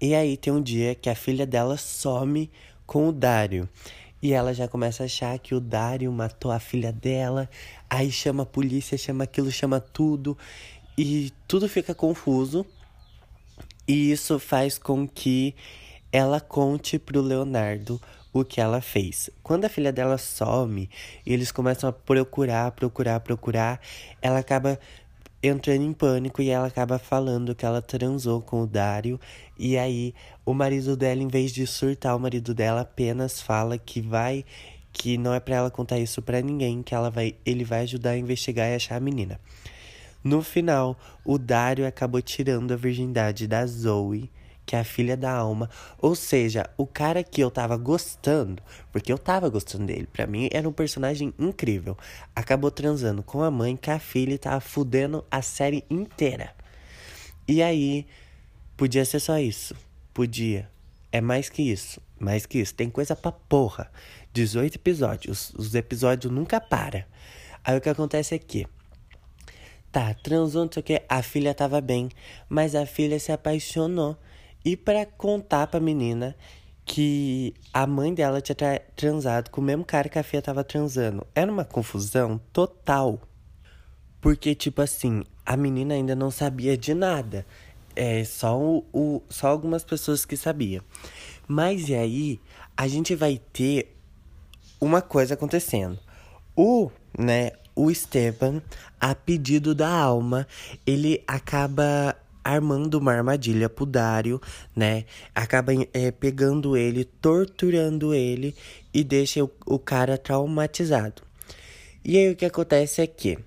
E 0.00 0.14
aí 0.14 0.36
tem 0.36 0.52
um 0.52 0.60
dia 0.60 0.94
que 0.94 1.08
a 1.08 1.14
filha 1.14 1.46
dela 1.46 1.76
some 1.76 2.50
com 2.86 3.08
o 3.08 3.12
Dário. 3.12 3.68
E 4.20 4.32
ela 4.32 4.52
já 4.52 4.66
começa 4.66 5.04
a 5.04 5.06
achar 5.06 5.38
que 5.38 5.54
o 5.54 5.60
Dário 5.60 6.10
matou 6.12 6.50
a 6.50 6.58
filha 6.58 6.92
dela. 6.92 7.48
Aí 7.88 8.10
chama 8.10 8.42
a 8.42 8.46
polícia, 8.46 8.98
chama 8.98 9.24
aquilo, 9.24 9.50
chama 9.50 9.80
tudo. 9.80 10.36
E 10.96 11.32
tudo 11.46 11.68
fica 11.68 11.94
confuso. 11.94 12.66
E 13.86 14.10
isso 14.10 14.38
faz 14.38 14.76
com 14.76 15.06
que 15.06 15.54
ela 16.12 16.40
conte 16.40 16.98
pro 16.98 17.20
Leonardo 17.20 18.00
o 18.32 18.44
que 18.44 18.60
ela 18.60 18.80
fez. 18.80 19.30
Quando 19.42 19.64
a 19.64 19.68
filha 19.68 19.92
dela 19.92 20.18
some 20.18 20.88
e 21.24 21.32
eles 21.32 21.50
começam 21.50 21.88
a 21.88 21.92
procurar, 21.92 22.70
procurar, 22.72 23.20
procurar, 23.20 23.80
ela 24.20 24.38
acaba 24.38 24.78
entrando 25.42 25.82
em 25.82 25.92
pânico 25.92 26.42
e 26.42 26.50
ela 26.50 26.66
acaba 26.66 26.98
falando 26.98 27.54
que 27.54 27.64
ela 27.64 27.80
transou 27.80 28.40
com 28.40 28.62
o 28.62 28.66
Dário. 28.66 29.20
E 29.58 29.78
aí 29.78 30.14
o 30.44 30.52
marido 30.52 30.96
dela, 30.96 31.22
em 31.22 31.28
vez 31.28 31.52
de 31.52 31.66
surtar 31.66 32.16
o 32.16 32.20
marido 32.20 32.54
dela, 32.54 32.82
apenas 32.82 33.40
fala 33.40 33.78
que 33.78 34.00
vai 34.00 34.44
que 34.90 35.16
não 35.16 35.32
é 35.32 35.38
para 35.38 35.54
ela 35.54 35.70
contar 35.70 35.98
isso 35.98 36.20
para 36.20 36.40
ninguém, 36.40 36.82
que 36.82 36.94
ela 36.94 37.10
vai 37.10 37.36
ele 37.46 37.64
vai 37.64 37.82
ajudar 37.82 38.10
a 38.10 38.18
investigar 38.18 38.68
e 38.68 38.74
achar 38.74 38.96
a 38.96 39.00
menina. 39.00 39.40
No 40.24 40.42
final, 40.42 40.98
o 41.24 41.38
Dário 41.38 41.86
acabou 41.86 42.20
tirando 42.20 42.72
a 42.72 42.76
virgindade 42.76 43.46
da 43.46 43.64
Zoe 43.64 44.28
que 44.68 44.76
é 44.76 44.80
a 44.80 44.84
filha 44.84 45.16
da 45.16 45.32
alma. 45.32 45.70
Ou 45.98 46.14
seja, 46.14 46.68
o 46.76 46.86
cara 46.86 47.24
que 47.24 47.40
eu 47.40 47.50
tava 47.50 47.74
gostando, 47.78 48.62
porque 48.92 49.10
eu 49.10 49.16
tava 49.16 49.48
gostando 49.48 49.86
dele, 49.86 50.06
para 50.12 50.26
mim 50.26 50.50
era 50.52 50.68
um 50.68 50.72
personagem 50.72 51.32
incrível. 51.38 51.96
Acabou 52.36 52.70
transando 52.70 53.22
com 53.22 53.42
a 53.42 53.50
mãe, 53.50 53.78
com 53.78 53.90
a 53.90 53.98
filha 53.98 54.34
e 54.34 54.38
tava 54.38 54.60
fudendo 54.60 55.24
a 55.30 55.40
série 55.40 55.86
inteira. 55.88 56.54
E 57.48 57.62
aí, 57.62 58.06
podia 58.76 59.06
ser 59.06 59.20
só 59.20 59.38
isso. 59.38 59.74
Podia. 60.12 60.70
É 61.10 61.22
mais 61.22 61.48
que 61.48 61.62
isso. 61.62 61.98
Mais 62.20 62.44
que 62.44 62.58
isso. 62.58 62.74
Tem 62.74 62.90
coisa 62.90 63.16
pra 63.16 63.32
porra. 63.32 63.90
18 64.34 64.74
episódios. 64.74 65.50
Os 65.56 65.74
episódios 65.74 66.30
nunca 66.30 66.60
param. 66.60 67.02
Aí 67.64 67.78
o 67.78 67.80
que 67.80 67.88
acontece 67.88 68.34
é 68.34 68.38
que. 68.38 68.66
Tá, 69.90 70.12
transou, 70.12 70.66
não 70.66 70.70
sei 70.70 70.80
o 70.80 70.84
que. 70.84 71.02
A 71.08 71.22
filha 71.22 71.54
tava 71.54 71.80
bem. 71.80 72.10
Mas 72.50 72.74
a 72.74 72.84
filha 72.84 73.18
se 73.18 73.32
apaixonou 73.32 74.18
e 74.64 74.76
para 74.76 75.06
contar 75.06 75.66
pra 75.66 75.80
menina 75.80 76.36
que 76.84 77.54
a 77.72 77.86
mãe 77.86 78.14
dela 78.14 78.40
tinha 78.40 78.80
transado 78.96 79.50
com 79.50 79.60
o 79.60 79.64
mesmo 79.64 79.84
cara 79.84 80.08
que 80.08 80.18
a 80.18 80.22
filha 80.22 80.40
tava 80.40 80.64
transando. 80.64 81.26
Era 81.34 81.52
uma 81.52 81.64
confusão 81.64 82.40
total. 82.52 83.20
Porque, 84.20 84.54
tipo 84.54 84.80
assim, 84.80 85.22
a 85.44 85.56
menina 85.56 85.94
ainda 85.94 86.16
não 86.16 86.30
sabia 86.30 86.76
de 86.78 86.94
nada. 86.94 87.46
É 87.94 88.24
só, 88.24 88.58
o, 88.58 88.84
o, 88.92 89.22
só 89.28 89.48
algumas 89.48 89.84
pessoas 89.84 90.24
que 90.24 90.36
sabiam. 90.36 90.82
Mas 91.46 91.88
e 91.90 91.94
aí, 91.94 92.40
a 92.76 92.88
gente 92.88 93.14
vai 93.14 93.40
ter 93.52 93.94
uma 94.80 95.02
coisa 95.02 95.34
acontecendo. 95.34 95.98
O, 96.56 96.90
né, 97.16 97.52
o 97.76 97.90
Esteban, 97.90 98.62
a 99.00 99.14
pedido 99.14 99.74
da 99.74 99.90
alma, 99.90 100.46
ele 100.86 101.22
acaba 101.26 102.16
armando 102.48 102.94
uma 102.94 103.12
armadilha 103.12 103.68
pro 103.68 103.84
Dário, 103.84 104.40
né? 104.74 105.04
Acaba 105.34 105.72
é, 105.92 106.10
pegando 106.10 106.76
ele, 106.76 107.04
torturando 107.04 108.14
ele 108.14 108.54
e 108.92 109.04
deixa 109.04 109.44
o, 109.44 109.50
o 109.66 109.78
cara 109.78 110.16
traumatizado. 110.16 111.22
E 112.04 112.16
aí 112.16 112.32
o 112.32 112.36
que 112.36 112.46
acontece 112.46 113.02
é 113.02 113.06
que 113.06 113.38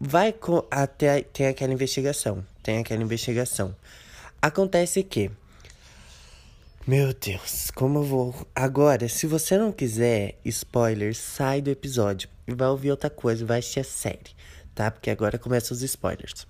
vai 0.00 0.34
até 0.70 1.22
tem 1.22 1.46
aquela 1.46 1.72
investigação, 1.72 2.44
tem 2.62 2.78
aquela 2.78 3.02
investigação. 3.02 3.74
Acontece 4.42 5.02
que 5.02 5.30
meu 6.86 7.12
Deus, 7.12 7.72
como 7.72 7.98
eu 7.98 8.04
vou. 8.04 8.46
Agora, 8.54 9.08
se 9.08 9.26
você 9.26 9.58
não 9.58 9.72
quiser 9.72 10.38
spoilers, 10.44 11.18
sai 11.18 11.60
do 11.60 11.68
episódio 11.68 12.28
e 12.46 12.54
vai 12.54 12.68
ouvir 12.68 12.92
outra 12.92 13.10
coisa, 13.10 13.44
vai 13.44 13.58
assistir 13.58 13.80
a 13.80 13.84
série, 13.84 14.30
tá? 14.72 14.88
Porque 14.88 15.10
agora 15.10 15.36
começam 15.36 15.74
os 15.74 15.82
spoilers. 15.82 16.46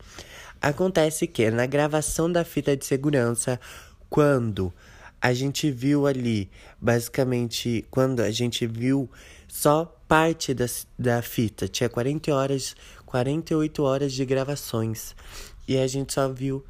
Acontece 0.61 1.27
que 1.27 1.51
na 1.51 1.67
gravação 1.67 2.31
da 2.31 2.45
fita 2.45 2.77
de 2.77 2.85
segurança, 2.85 3.61
quando 4.09 4.73
a 5.21 5.33
gente 5.33 5.71
viu 5.71 6.07
ali, 6.07 6.51
basicamente, 6.81 7.85
quando 7.91 8.21
a 8.21 8.31
gente 8.31 8.67
viu 8.67 9.11
só 9.49 9.85
parte 10.07 10.55
da, 10.55 10.67
da 10.99 11.23
fita, 11.23 11.67
tinha 11.67 11.89
40 11.89 12.33
horas, 12.35 12.77
48 13.05 13.83
horas 13.83 14.13
de 14.13 14.25
gravações, 14.25 15.15
e 15.67 15.77
a 15.77 15.87
gente 15.87 16.13
só 16.13 16.29
viu 16.29 16.65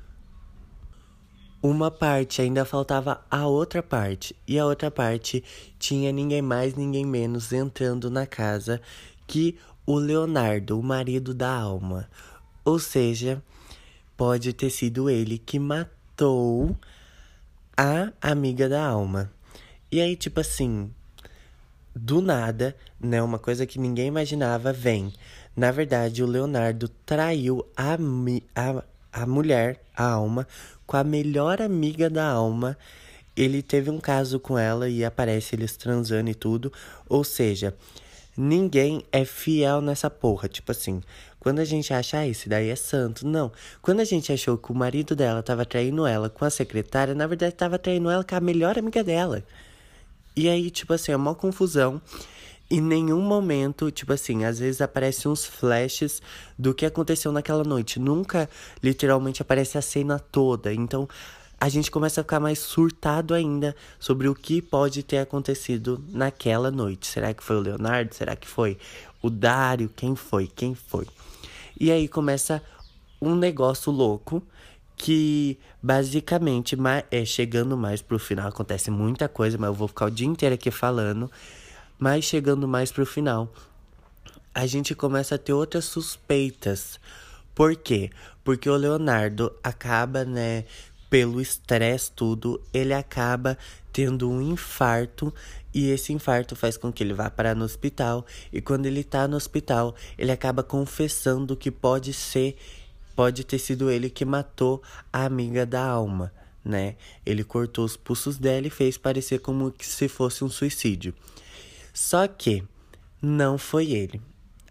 uma 1.62 1.90
parte, 1.90 2.40
ainda 2.40 2.64
faltava 2.64 3.24
a 3.30 3.46
outra 3.46 3.82
parte, 3.82 4.36
e 4.46 4.58
a 4.58 4.64
outra 4.64 4.90
parte 4.90 5.42
tinha 5.78 6.12
ninguém 6.12 6.42
mais, 6.42 6.74
ninguém 6.74 7.04
menos 7.04 7.52
entrando 7.52 8.10
na 8.10 8.26
casa 8.26 8.80
que 9.26 9.58
o 9.84 9.98
Leonardo, 9.98 10.78
o 10.78 10.82
marido 10.82 11.34
da 11.34 11.50
alma. 11.50 12.08
Ou 12.64 12.78
seja, 12.78 13.42
pode 14.16 14.52
ter 14.52 14.70
sido 14.70 15.10
ele 15.10 15.38
que 15.38 15.58
matou 15.58 16.76
a 17.76 18.12
amiga 18.20 18.68
da 18.68 18.84
alma. 18.84 19.30
E 19.92 20.00
aí, 20.00 20.16
tipo 20.16 20.40
assim, 20.40 20.90
do 21.94 22.20
nada, 22.20 22.74
né, 23.00 23.22
uma 23.22 23.38
coisa 23.38 23.66
que 23.66 23.78
ninguém 23.78 24.08
imaginava 24.08 24.72
vem. 24.72 25.12
Na 25.54 25.70
verdade, 25.70 26.22
o 26.22 26.26
Leonardo 26.26 26.88
traiu 27.04 27.66
a, 27.76 27.96
a, 28.54 28.84
a 29.12 29.26
mulher, 29.26 29.80
a 29.94 30.04
alma, 30.10 30.46
com 30.86 30.96
a 30.96 31.04
melhor 31.04 31.62
amiga 31.62 32.10
da 32.10 32.26
alma. 32.26 32.76
Ele 33.36 33.62
teve 33.62 33.90
um 33.90 33.98
caso 33.98 34.40
com 34.40 34.58
ela 34.58 34.88
e 34.88 35.04
aparece 35.04 35.54
eles 35.54 35.76
transando 35.76 36.30
e 36.30 36.34
tudo. 36.34 36.72
Ou 37.08 37.22
seja, 37.22 37.74
ninguém 38.36 39.02
é 39.12 39.24
fiel 39.24 39.80
nessa 39.80 40.10
porra. 40.10 40.48
Tipo 40.48 40.72
assim, 40.72 41.02
quando 41.46 41.60
a 41.60 41.64
gente 41.64 41.94
acha, 41.94 42.18
ah, 42.18 42.26
esse 42.26 42.48
daí 42.48 42.70
é 42.70 42.74
santo. 42.74 43.24
Não. 43.24 43.52
Quando 43.80 44.00
a 44.00 44.04
gente 44.04 44.32
achou 44.32 44.58
que 44.58 44.72
o 44.72 44.74
marido 44.74 45.14
dela 45.14 45.44
tava 45.44 45.64
traindo 45.64 46.04
ela 46.04 46.28
com 46.28 46.44
a 46.44 46.50
secretária, 46.50 47.14
na 47.14 47.24
verdade 47.24 47.54
tava 47.54 47.78
traindo 47.78 48.10
ela 48.10 48.24
com 48.24 48.34
a 48.34 48.40
melhor 48.40 48.76
amiga 48.76 49.04
dela. 49.04 49.44
E 50.34 50.48
aí, 50.48 50.68
tipo 50.72 50.92
assim, 50.92 51.12
é 51.12 51.16
uma 51.16 51.36
confusão. 51.36 52.02
Em 52.68 52.80
nenhum 52.80 53.20
momento, 53.20 53.92
tipo 53.92 54.12
assim, 54.12 54.44
às 54.44 54.58
vezes 54.58 54.80
aparecem 54.80 55.30
uns 55.30 55.44
flashes 55.44 56.20
do 56.58 56.74
que 56.74 56.84
aconteceu 56.84 57.30
naquela 57.30 57.62
noite. 57.62 58.00
Nunca, 58.00 58.50
literalmente, 58.82 59.40
aparece 59.40 59.78
a 59.78 59.82
cena 59.82 60.18
toda. 60.18 60.74
Então, 60.74 61.08
a 61.60 61.68
gente 61.68 61.92
começa 61.92 62.22
a 62.22 62.24
ficar 62.24 62.40
mais 62.40 62.58
surtado 62.58 63.32
ainda 63.32 63.76
sobre 64.00 64.26
o 64.26 64.34
que 64.34 64.60
pode 64.60 65.00
ter 65.04 65.18
acontecido 65.18 66.04
naquela 66.08 66.72
noite. 66.72 67.06
Será 67.06 67.32
que 67.32 67.44
foi 67.44 67.54
o 67.54 67.60
Leonardo? 67.60 68.16
Será 68.16 68.34
que 68.34 68.48
foi 68.48 68.76
o 69.22 69.30
Dário? 69.30 69.88
Quem 69.94 70.16
foi? 70.16 70.48
Quem 70.48 70.74
foi? 70.74 71.06
E 71.78 71.90
aí 71.90 72.08
começa 72.08 72.62
um 73.20 73.34
negócio 73.34 73.92
louco 73.92 74.42
que 74.96 75.58
basicamente 75.82 76.76
é 77.10 77.24
chegando 77.24 77.76
mais 77.76 78.00
pro 78.00 78.18
final 78.18 78.48
acontece 78.48 78.90
muita 78.90 79.28
coisa, 79.28 79.58
mas 79.58 79.68
eu 79.68 79.74
vou 79.74 79.88
ficar 79.88 80.06
o 80.06 80.10
dia 80.10 80.26
inteiro 80.26 80.54
aqui 80.54 80.70
falando, 80.70 81.30
mas 81.98 82.24
chegando 82.24 82.66
mais 82.66 82.90
pro 82.90 83.04
final 83.04 83.52
a 84.56 84.66
gente 84.66 84.94
começa 84.94 85.34
a 85.34 85.38
ter 85.38 85.52
outras 85.52 85.84
suspeitas. 85.84 86.98
Por 87.54 87.76
quê? 87.76 88.10
Porque 88.42 88.70
o 88.70 88.74
Leonardo 88.74 89.54
acaba, 89.62 90.24
né, 90.24 90.64
pelo 91.10 91.42
estresse 91.42 92.10
tudo, 92.10 92.58
ele 92.72 92.94
acaba 92.94 93.58
tendo 93.92 94.30
um 94.30 94.40
infarto 94.40 95.32
e 95.76 95.90
esse 95.90 96.10
infarto 96.10 96.56
faz 96.56 96.78
com 96.78 96.90
que 96.90 97.04
ele 97.04 97.12
vá 97.12 97.28
parar 97.28 97.54
no 97.54 97.62
hospital 97.62 98.24
e 98.50 98.62
quando 98.62 98.86
ele 98.86 99.04
tá 99.04 99.28
no 99.28 99.36
hospital, 99.36 99.94
ele 100.16 100.32
acaba 100.32 100.62
confessando 100.62 101.54
que 101.54 101.70
pode 101.70 102.14
ser 102.14 102.56
pode 103.14 103.44
ter 103.44 103.58
sido 103.58 103.90
ele 103.90 104.08
que 104.08 104.24
matou 104.24 104.82
a 105.12 105.26
amiga 105.26 105.66
da 105.66 105.84
alma, 105.84 106.32
né? 106.64 106.96
Ele 107.26 107.44
cortou 107.44 107.84
os 107.84 107.94
pulsos 107.94 108.38
dela 108.38 108.66
e 108.66 108.70
fez 108.70 108.96
parecer 108.96 109.40
como 109.40 109.70
se 109.78 110.08
fosse 110.08 110.42
um 110.42 110.48
suicídio. 110.48 111.12
Só 111.92 112.26
que 112.26 112.64
não 113.20 113.58
foi 113.58 113.92
ele. 113.92 114.18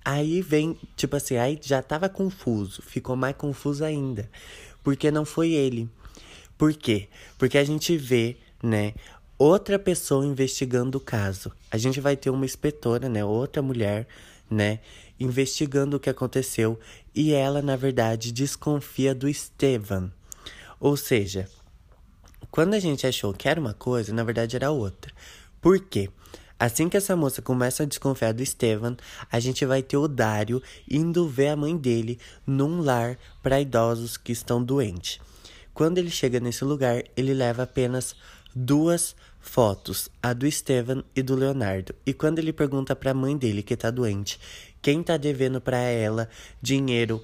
Aí 0.04 0.42
vem, 0.42 0.76
tipo 0.96 1.16
assim, 1.16 1.38
aí 1.38 1.60
já 1.62 1.84
tava 1.84 2.10
confuso, 2.10 2.82
ficou 2.82 3.16
mais 3.16 3.36
confuso 3.36 3.86
ainda, 3.86 4.28
porque 4.84 5.12
não 5.12 5.24
foi 5.24 5.52
ele. 5.52 5.88
Por 6.58 6.74
quê? 6.74 7.10
Porque 7.38 7.60
a 7.60 7.64
gente 7.64 7.96
vê, 7.96 8.38
né, 8.64 8.96
outra 9.38 9.78
pessoa 9.78 10.26
investigando 10.26 10.98
o 10.98 11.02
caso. 11.02 11.52
A 11.70 11.78
gente 11.78 12.00
vai 12.00 12.16
ter 12.16 12.30
uma 12.30 12.46
inspetora, 12.46 13.10
né, 13.10 13.24
outra 13.24 13.62
mulher, 13.62 14.08
né, 14.50 14.80
investigando 15.20 15.98
o 15.98 16.00
que 16.00 16.10
aconteceu 16.10 16.80
e 17.14 17.34
ela, 17.34 17.62
na 17.62 17.76
verdade, 17.76 18.32
desconfia 18.32 19.14
do 19.14 19.28
Estevan. 19.28 20.12
Ou 20.80 20.96
seja, 20.98 21.50
quando 22.52 22.74
a 22.74 22.80
gente 22.80 23.08
achou 23.08 23.34
que 23.34 23.50
era 23.50 23.60
uma 23.60 23.74
coisa, 23.74 24.14
na 24.14 24.24
verdade 24.24 24.56
era 24.56 24.72
outra. 24.72 25.12
Por 25.62 25.80
quê? 25.80 26.10
Assim 26.58 26.88
que 26.88 26.96
essa 26.96 27.18
moça 27.18 27.42
começa 27.42 27.84
a 27.84 27.86
desconfiar 27.86 28.34
do 28.34 28.42
Estevan, 28.42 28.96
a 29.30 29.40
gente 29.42 29.66
vai 29.66 29.84
ter 29.84 29.98
o 29.98 30.08
Dário 30.08 30.62
indo 30.90 31.28
ver 31.28 31.50
a 31.50 31.56
mãe 31.56 31.76
dele 31.76 32.18
num 32.48 32.82
lar 32.82 33.18
para 33.44 33.60
idosos 33.60 34.16
que 34.16 34.32
estão 34.32 34.64
doentes. 34.64 35.20
Quando 35.74 35.98
ele 35.98 36.10
chega 36.10 36.40
nesse 36.40 36.64
lugar, 36.64 37.04
ele 37.18 37.34
leva 37.34 37.64
apenas 37.64 38.16
duas 38.56 39.16
fotos, 39.42 40.10
a 40.24 40.32
do 40.32 40.48
Estevan 40.48 41.04
e 41.14 41.22
do 41.22 41.36
Leonardo. 41.36 41.94
E 42.06 42.14
quando 42.14 42.40
ele 42.40 42.54
pergunta 42.54 42.96
para 42.96 43.12
a 43.12 43.14
mãe 43.14 43.38
dele 43.38 43.62
que 43.62 43.76
tá 43.76 43.92
doente, 43.92 44.40
quem 44.82 45.04
tá 45.04 45.18
devendo 45.18 45.60
para 45.60 45.78
ela 45.78 46.30
dinheiro, 46.62 47.22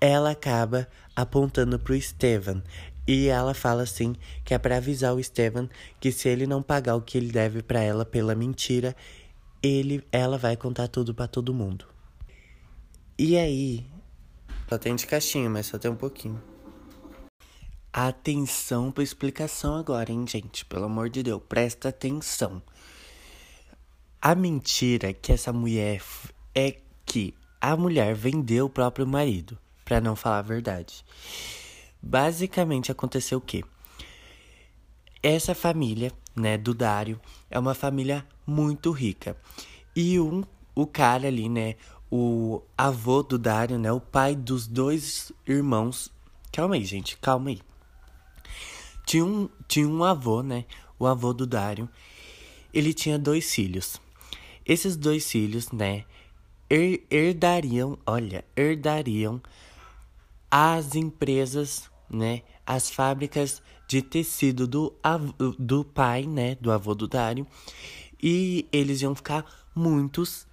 ela 0.00 0.30
acaba 0.30 0.86
apontando 1.14 1.78
pro 1.78 1.94
Estevan. 1.94 2.62
E 3.06 3.26
ela 3.26 3.52
fala 3.52 3.82
assim 3.82 4.14
que 4.44 4.54
é 4.54 4.58
para 4.58 4.76
avisar 4.76 5.12
o 5.12 5.18
Estevan 5.18 5.68
que 5.98 6.12
se 6.12 6.28
ele 6.28 6.46
não 6.46 6.62
pagar 6.62 6.94
o 6.94 7.02
que 7.02 7.18
ele 7.18 7.32
deve 7.32 7.62
para 7.62 7.80
ela 7.80 8.04
pela 8.04 8.34
mentira, 8.34 8.94
ele 9.60 10.04
ela 10.12 10.38
vai 10.38 10.56
contar 10.56 10.86
tudo 10.86 11.12
para 11.12 11.26
todo 11.26 11.52
mundo. 11.52 11.84
E 13.18 13.36
aí, 13.36 13.84
só 14.68 14.78
tem 14.78 14.94
de 14.96 15.06
caixinha, 15.06 15.50
mas 15.50 15.66
só 15.66 15.78
tem 15.78 15.90
um 15.90 15.96
pouquinho. 15.96 16.51
Atenção 17.94 18.90
para 18.90 19.04
explicação 19.04 19.76
agora, 19.76 20.10
hein, 20.10 20.24
gente? 20.26 20.64
Pelo 20.64 20.86
amor 20.86 21.10
de 21.10 21.22
Deus, 21.22 21.42
presta 21.46 21.90
atenção. 21.90 22.62
A 24.18 24.34
mentira 24.34 25.12
que 25.12 25.30
essa 25.30 25.52
mulher 25.52 26.02
é 26.54 26.80
que 27.04 27.34
a 27.60 27.76
mulher 27.76 28.14
vendeu 28.14 28.64
o 28.64 28.70
próprio 28.70 29.06
marido, 29.06 29.58
para 29.84 30.00
não 30.00 30.16
falar 30.16 30.38
a 30.38 30.42
verdade. 30.42 31.04
Basicamente 32.00 32.90
aconteceu 32.90 33.36
o 33.36 33.42
quê? 33.42 33.62
Essa 35.22 35.54
família, 35.54 36.10
né, 36.34 36.56
do 36.56 36.72
Dário, 36.72 37.20
é 37.50 37.58
uma 37.58 37.74
família 37.74 38.26
muito 38.46 38.90
rica. 38.90 39.36
E 39.94 40.18
um, 40.18 40.42
o 40.74 40.86
cara 40.86 41.28
ali, 41.28 41.46
né, 41.46 41.76
o 42.10 42.62
avô 42.76 43.22
do 43.22 43.38
Dário, 43.38 43.78
né, 43.78 43.92
o 43.92 44.00
pai 44.00 44.34
dos 44.34 44.66
dois 44.66 45.30
irmãos. 45.46 46.10
Calma 46.50 46.76
aí, 46.76 46.84
gente, 46.86 47.18
calma 47.18 47.50
aí. 47.50 47.60
Tinha 49.12 49.26
um, 49.26 49.46
tinha 49.68 49.86
um 49.86 50.02
avô, 50.02 50.42
né? 50.42 50.64
O 50.98 51.06
avô 51.06 51.34
do 51.34 51.46
Dário. 51.46 51.86
Ele 52.72 52.94
tinha 52.94 53.18
dois 53.18 53.52
filhos. 53.52 54.00
Esses 54.64 54.96
dois 54.96 55.30
filhos, 55.30 55.70
né? 55.70 56.06
Her, 56.70 57.04
herdariam, 57.10 57.98
olha, 58.06 58.42
herdariam 58.56 59.38
as 60.50 60.94
empresas, 60.94 61.90
né? 62.08 62.40
As 62.66 62.90
fábricas 62.90 63.60
de 63.86 64.00
tecido 64.00 64.66
do, 64.66 64.94
do 65.58 65.84
pai, 65.84 66.22
né? 66.22 66.54
Do 66.54 66.72
avô 66.72 66.94
do 66.94 67.06
Dário. 67.06 67.46
E 68.18 68.66
eles 68.72 69.02
iam 69.02 69.14
ficar 69.14 69.44
muitos, 69.74 70.46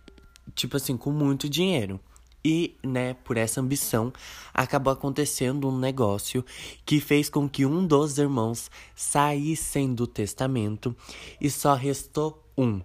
tipo 0.54 0.76
assim, 0.76 0.98
com 0.98 1.14
muito 1.14 1.48
dinheiro. 1.48 1.98
E, 2.44 2.78
né, 2.84 3.16
por 3.16 3.36
essa 3.36 3.60
ambição, 3.60 4.14
acabou 4.54 4.94
acontecendo 4.94 5.68
um 5.68 5.78
negócio 5.78 6.44
que 6.86 7.00
fez 7.00 7.30
com 7.30 7.50
que 7.50 7.66
um 7.66 7.86
dos 7.86 8.18
irmãos 8.18 8.72
saíssem 8.96 9.94
do 9.94 10.08
testamento 10.08 10.96
e 11.42 11.50
só 11.50 11.74
restou 11.74 12.42
um. 12.58 12.82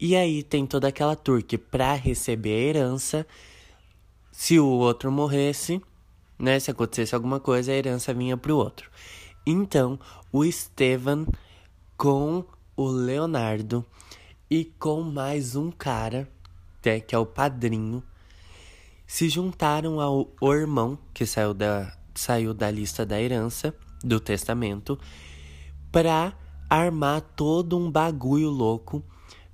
E 0.00 0.16
aí 0.16 0.42
tem 0.42 0.66
toda 0.66 0.88
aquela 0.88 1.14
tour 1.14 1.42
para 1.70 1.94
receber 1.94 2.54
a 2.54 2.68
herança, 2.68 3.26
se 4.30 4.58
o 4.58 4.66
outro 4.66 5.10
morresse, 5.10 5.82
né, 6.38 6.60
se 6.60 6.70
acontecesse 6.70 7.14
alguma 7.14 7.40
coisa, 7.40 7.72
a 7.72 7.74
herança 7.74 8.14
vinha 8.14 8.36
pro 8.36 8.56
outro. 8.56 8.90
Então, 9.44 9.98
o 10.32 10.44
Estevan 10.44 11.26
com 11.96 12.44
o 12.76 12.86
Leonardo 12.86 13.84
e 14.48 14.64
com 14.64 15.02
mais 15.02 15.56
um 15.56 15.70
cara, 15.70 16.28
né, 16.84 17.00
que 17.00 17.14
é 17.14 17.18
o 17.18 17.26
padrinho, 17.26 18.02
se 19.08 19.30
juntaram 19.30 20.00
ao 20.00 20.30
irmão 20.54 20.98
que 21.14 21.24
saiu 21.24 21.54
da, 21.54 21.96
saiu 22.14 22.52
da 22.52 22.70
lista 22.70 23.06
da 23.06 23.18
herança, 23.18 23.74
do 24.04 24.20
testamento, 24.20 24.98
para 25.90 26.34
armar 26.68 27.22
todo 27.22 27.78
um 27.78 27.90
bagulho 27.90 28.50
louco 28.50 29.02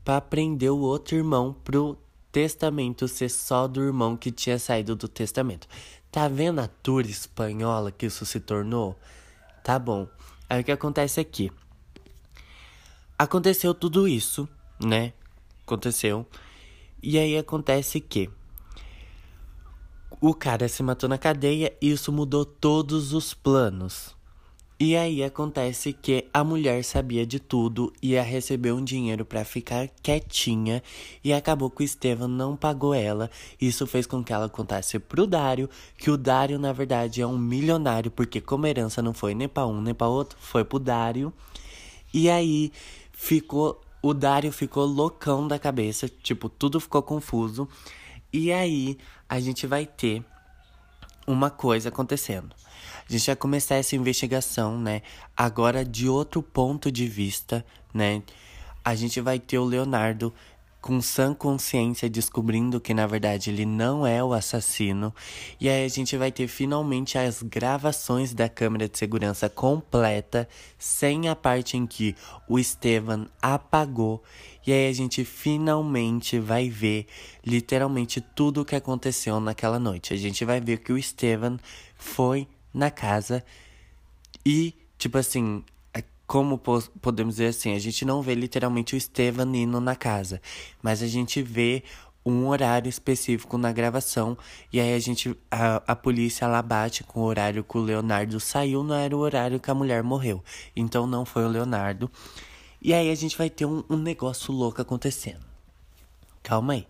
para 0.04 0.20
prender 0.20 0.72
o 0.72 0.80
outro 0.80 1.16
irmão 1.16 1.56
pro 1.62 1.96
testamento 2.32 3.06
ser 3.06 3.28
só 3.28 3.68
do 3.68 3.80
irmão 3.80 4.16
que 4.16 4.32
tinha 4.32 4.58
saído 4.58 4.96
do 4.96 5.06
testamento. 5.06 5.68
Tá 6.10 6.26
vendo 6.26 6.60
a 6.60 6.66
tour 6.66 7.06
espanhola 7.06 7.92
que 7.92 8.06
isso 8.06 8.26
se 8.26 8.40
tornou? 8.40 8.98
Tá 9.62 9.78
bom. 9.78 10.08
Aí 10.50 10.60
o 10.60 10.64
que 10.64 10.72
acontece 10.72 11.20
aqui? 11.20 11.50
Aconteceu 13.16 13.72
tudo 13.72 14.08
isso, 14.08 14.48
né? 14.84 15.12
Aconteceu. 15.62 16.26
E 17.00 17.16
aí 17.18 17.38
acontece 17.38 18.00
que 18.00 18.28
o 20.26 20.32
cara 20.32 20.68
se 20.68 20.82
matou 20.82 21.06
na 21.06 21.18
cadeia 21.18 21.76
e 21.82 21.90
isso 21.90 22.10
mudou 22.10 22.46
todos 22.46 23.12
os 23.12 23.34
planos. 23.34 24.16
E 24.80 24.96
aí 24.96 25.22
acontece 25.22 25.92
que 25.92 26.26
a 26.32 26.42
mulher 26.42 26.82
sabia 26.82 27.26
de 27.26 27.38
tudo, 27.38 27.92
ia 28.02 28.22
receber 28.22 28.72
um 28.72 28.82
dinheiro 28.82 29.26
para 29.26 29.44
ficar 29.44 29.86
quietinha 30.02 30.82
e 31.22 31.30
acabou 31.30 31.68
que 31.68 31.82
o 31.82 31.84
Estevam 31.84 32.26
não 32.26 32.56
pagou 32.56 32.94
ela. 32.94 33.30
Isso 33.60 33.86
fez 33.86 34.06
com 34.06 34.24
que 34.24 34.32
ela 34.32 34.48
contasse 34.48 34.98
pro 34.98 35.26
Dário 35.26 35.68
que 35.98 36.10
o 36.10 36.16
Dário 36.16 36.58
na 36.58 36.72
verdade 36.72 37.20
é 37.20 37.26
um 37.26 37.36
milionário, 37.36 38.10
porque 38.10 38.40
como 38.40 38.66
herança 38.66 39.02
não 39.02 39.12
foi 39.12 39.34
nem 39.34 39.46
para 39.46 39.66
um 39.66 39.82
nem 39.82 39.92
para 39.92 40.08
outro, 40.08 40.38
foi 40.40 40.64
pro 40.64 40.78
Dário. 40.78 41.34
E 42.14 42.30
aí 42.30 42.72
ficou 43.12 43.78
o 44.00 44.14
Dário 44.14 44.50
ficou 44.50 44.86
loucão 44.86 45.46
da 45.46 45.58
cabeça, 45.58 46.08
tipo, 46.08 46.48
tudo 46.48 46.80
ficou 46.80 47.02
confuso. 47.02 47.68
E 48.32 48.52
aí 48.52 48.98
a 49.34 49.40
gente 49.40 49.66
vai 49.66 49.84
ter 49.84 50.24
uma 51.26 51.50
coisa 51.50 51.88
acontecendo. 51.88 52.54
A 53.08 53.12
gente 53.12 53.26
vai 53.26 53.34
começar 53.34 53.74
essa 53.74 53.96
investigação, 53.96 54.78
né? 54.78 55.02
Agora 55.36 55.84
de 55.84 56.08
outro 56.08 56.40
ponto 56.40 56.88
de 56.90 57.08
vista, 57.08 57.66
né? 57.92 58.22
A 58.84 58.94
gente 58.94 59.20
vai 59.20 59.40
ter 59.40 59.58
o 59.58 59.64
Leonardo 59.64 60.32
com 60.80 61.00
sã 61.00 61.34
consciência 61.34 62.08
descobrindo 62.08 62.80
que 62.80 62.94
na 62.94 63.08
verdade 63.08 63.50
ele 63.50 63.66
não 63.66 64.06
é 64.06 64.22
o 64.22 64.32
assassino. 64.32 65.12
E 65.58 65.68
aí 65.68 65.84
a 65.84 65.88
gente 65.88 66.16
vai 66.16 66.30
ter 66.30 66.46
finalmente 66.46 67.18
as 67.18 67.42
gravações 67.42 68.32
da 68.32 68.48
câmera 68.48 68.88
de 68.88 68.96
segurança 68.96 69.48
completa, 69.48 70.48
sem 70.78 71.28
a 71.28 71.34
parte 71.34 71.76
em 71.76 71.88
que 71.88 72.14
o 72.46 72.56
Estevan 72.56 73.26
apagou. 73.42 74.22
E 74.66 74.72
aí 74.72 74.88
a 74.88 74.92
gente 74.92 75.24
finalmente 75.24 76.38
vai 76.38 76.68
ver 76.68 77.06
literalmente 77.44 78.20
tudo 78.20 78.62
o 78.62 78.64
que 78.64 78.74
aconteceu 78.74 79.38
naquela 79.40 79.78
noite. 79.78 80.14
A 80.14 80.16
gente 80.16 80.44
vai 80.44 80.60
ver 80.60 80.78
que 80.78 80.92
o 80.92 80.98
Estevan 80.98 81.58
foi 81.96 82.48
na 82.72 82.90
casa 82.90 83.44
e, 84.44 84.74
tipo 84.98 85.18
assim, 85.18 85.62
como 86.26 86.58
podemos 86.58 87.36
dizer 87.36 87.48
assim, 87.48 87.74
a 87.74 87.78
gente 87.78 88.04
não 88.04 88.22
vê 88.22 88.34
literalmente 88.34 88.94
o 88.94 88.96
Estevan 88.96 89.54
indo 89.56 89.80
na 89.80 89.94
casa, 89.94 90.40
mas 90.82 91.02
a 91.02 91.06
gente 91.06 91.42
vê 91.42 91.82
um 92.24 92.48
horário 92.48 92.88
específico 92.88 93.58
na 93.58 93.70
gravação 93.70 94.36
e 94.72 94.80
aí 94.80 94.94
a 94.94 94.98
gente 94.98 95.36
a, 95.50 95.82
a 95.86 95.94
polícia 95.94 96.48
lá 96.48 96.62
bate 96.62 97.04
com 97.04 97.20
o 97.20 97.24
horário 97.24 97.62
que 97.62 97.76
o 97.76 97.82
Leonardo 97.82 98.40
saiu, 98.40 98.82
não 98.82 98.94
era 98.94 99.14
o 99.14 99.20
horário 99.20 99.60
que 99.60 99.70
a 99.70 99.74
mulher 99.74 100.02
morreu. 100.02 100.42
Então 100.74 101.06
não 101.06 101.26
foi 101.26 101.44
o 101.44 101.48
Leonardo. 101.48 102.10
E 102.84 102.92
aí 102.92 103.10
a 103.10 103.14
gente 103.14 103.38
vai 103.38 103.48
ter 103.48 103.64
um, 103.64 103.82
um 103.88 103.96
negócio 103.96 104.52
louco 104.52 104.82
acontecendo. 104.82 105.40
Calma 106.42 106.74
aí. 106.74 106.86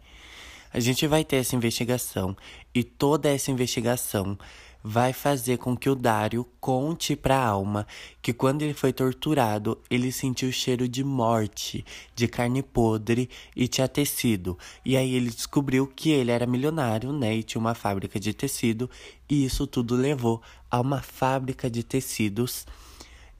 A 0.72 0.80
gente 0.80 1.06
vai 1.06 1.24
ter 1.24 1.36
essa 1.36 1.54
investigação 1.54 2.36
e 2.74 2.82
toda 2.82 3.28
essa 3.28 3.52
investigação 3.52 4.36
vai 4.82 5.12
fazer 5.12 5.56
com 5.58 5.76
que 5.76 5.88
o 5.88 5.94
Dário 5.94 6.44
conte 6.60 7.14
para 7.14 7.38
a 7.38 7.46
Alma 7.46 7.86
que 8.20 8.32
quando 8.32 8.62
ele 8.62 8.74
foi 8.74 8.92
torturado, 8.92 9.78
ele 9.88 10.10
sentiu 10.10 10.50
cheiro 10.50 10.88
de 10.88 11.04
morte, 11.04 11.84
de 12.14 12.26
carne 12.26 12.60
podre 12.60 13.30
e 13.54 13.68
tinha 13.68 13.86
tecido. 13.86 14.58
E 14.84 14.96
aí 14.96 15.14
ele 15.14 15.30
descobriu 15.30 15.86
que 15.86 16.10
ele 16.10 16.32
era 16.32 16.44
milionário, 16.44 17.12
né, 17.12 17.36
e 17.36 17.42
tinha 17.44 17.60
uma 17.60 17.74
fábrica 17.74 18.18
de 18.18 18.34
tecido, 18.34 18.90
e 19.30 19.44
isso 19.44 19.66
tudo 19.66 19.94
levou 19.94 20.42
a 20.68 20.80
uma 20.80 21.00
fábrica 21.00 21.70
de 21.70 21.84
tecidos. 21.84 22.66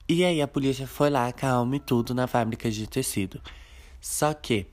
E 0.07 0.23
aí 0.23 0.39
a 0.39 0.47
polícia 0.47 0.85
foi 0.85 1.09
lá 1.09 1.33
com 1.33 1.47
a 1.47 1.49
Alma 1.49 1.77
e 1.77 1.79
tudo 1.79 2.13
na 2.13 2.27
fábrica 2.27 2.69
de 2.69 2.85
tecido. 2.85 3.41
Só 3.99 4.35
que 4.35 4.67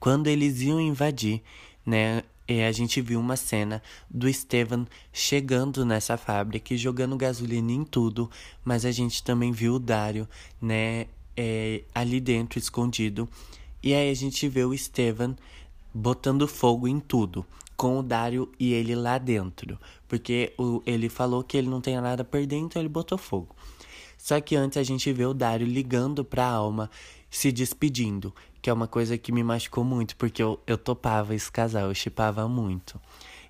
quando 0.00 0.26
eles 0.26 0.60
iam 0.62 0.80
invadir, 0.80 1.40
né, 1.86 2.24
e 2.48 2.60
a 2.62 2.72
gente 2.72 3.00
viu 3.00 3.20
uma 3.20 3.36
cena 3.36 3.80
do 4.10 4.28
Estevan 4.28 4.84
chegando 5.12 5.84
nessa 5.84 6.16
fábrica 6.16 6.74
e 6.74 6.76
jogando 6.76 7.16
gasolina 7.16 7.70
em 7.70 7.84
tudo, 7.84 8.28
mas 8.64 8.84
a 8.84 8.90
gente 8.90 9.22
também 9.22 9.52
viu 9.52 9.74
o 9.74 9.78
Dário, 9.78 10.28
né, 10.60 11.06
é, 11.36 11.82
ali 11.94 12.20
dentro, 12.20 12.58
escondido. 12.58 13.28
E 13.80 13.94
aí 13.94 14.10
a 14.10 14.14
gente 14.14 14.48
vê 14.48 14.64
o 14.64 14.74
Estevan 14.74 15.36
botando 15.94 16.48
fogo 16.48 16.88
em 16.88 16.98
tudo, 16.98 17.46
com 17.76 18.00
o 18.00 18.02
Dário 18.02 18.50
e 18.58 18.72
ele 18.72 18.96
lá 18.96 19.18
dentro. 19.18 19.78
Porque 20.08 20.52
o, 20.58 20.82
ele 20.84 21.08
falou 21.08 21.44
que 21.44 21.56
ele 21.56 21.68
não 21.68 21.80
tem 21.80 21.94
nada 22.00 22.22
a 22.22 22.24
perder, 22.24 22.56
então 22.56 22.82
ele 22.82 22.88
botou 22.88 23.16
fogo. 23.16 23.54
Só 24.22 24.40
que 24.40 24.54
antes 24.54 24.78
a 24.78 24.84
gente 24.84 25.12
vê 25.12 25.26
o 25.26 25.34
Dário 25.34 25.66
ligando 25.66 26.24
pra 26.24 26.46
alma, 26.46 26.88
se 27.28 27.50
despedindo 27.50 28.32
que 28.62 28.70
é 28.70 28.72
uma 28.72 28.86
coisa 28.86 29.18
que 29.18 29.32
me 29.32 29.42
machucou 29.42 29.82
muito, 29.82 30.14
porque 30.14 30.40
eu, 30.40 30.60
eu 30.64 30.78
topava 30.78 31.34
esse 31.34 31.50
casal, 31.50 31.88
eu 31.88 31.94
chipava 31.94 32.48
muito. 32.48 33.00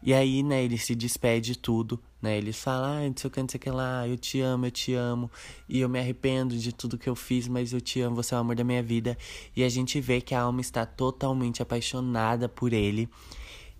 E 0.02 0.14
aí, 0.14 0.42
né, 0.42 0.64
ele 0.64 0.78
se 0.78 0.94
despede 0.94 1.52
de 1.52 1.58
tudo, 1.58 2.00
né? 2.20 2.38
Ele 2.38 2.50
fala, 2.54 2.96
ah, 2.96 3.06
não 3.06 3.14
sei 3.14 3.28
o 3.28 3.30
que, 3.30 3.40
não 3.40 3.48
sei 3.48 3.58
o 3.58 3.60
que 3.60 3.70
lá, 3.70 4.08
eu 4.08 4.16
te 4.16 4.40
amo, 4.40 4.64
eu 4.64 4.70
te 4.70 4.94
amo. 4.94 5.30
E 5.68 5.80
eu 5.80 5.88
me 5.90 5.98
arrependo 5.98 6.56
de 6.56 6.72
tudo 6.72 6.96
que 6.96 7.10
eu 7.10 7.14
fiz, 7.14 7.46
mas 7.46 7.74
eu 7.74 7.80
te 7.82 8.00
amo, 8.00 8.16
você 8.16 8.34
é 8.34 8.38
o 8.38 8.40
amor 8.40 8.56
da 8.56 8.64
minha 8.64 8.82
vida. 8.82 9.18
E 9.54 9.62
a 9.62 9.68
gente 9.68 10.00
vê 10.00 10.22
que 10.22 10.34
a 10.34 10.40
alma 10.40 10.62
está 10.62 10.86
totalmente 10.86 11.60
apaixonada 11.60 12.48
por 12.48 12.72
ele. 12.72 13.06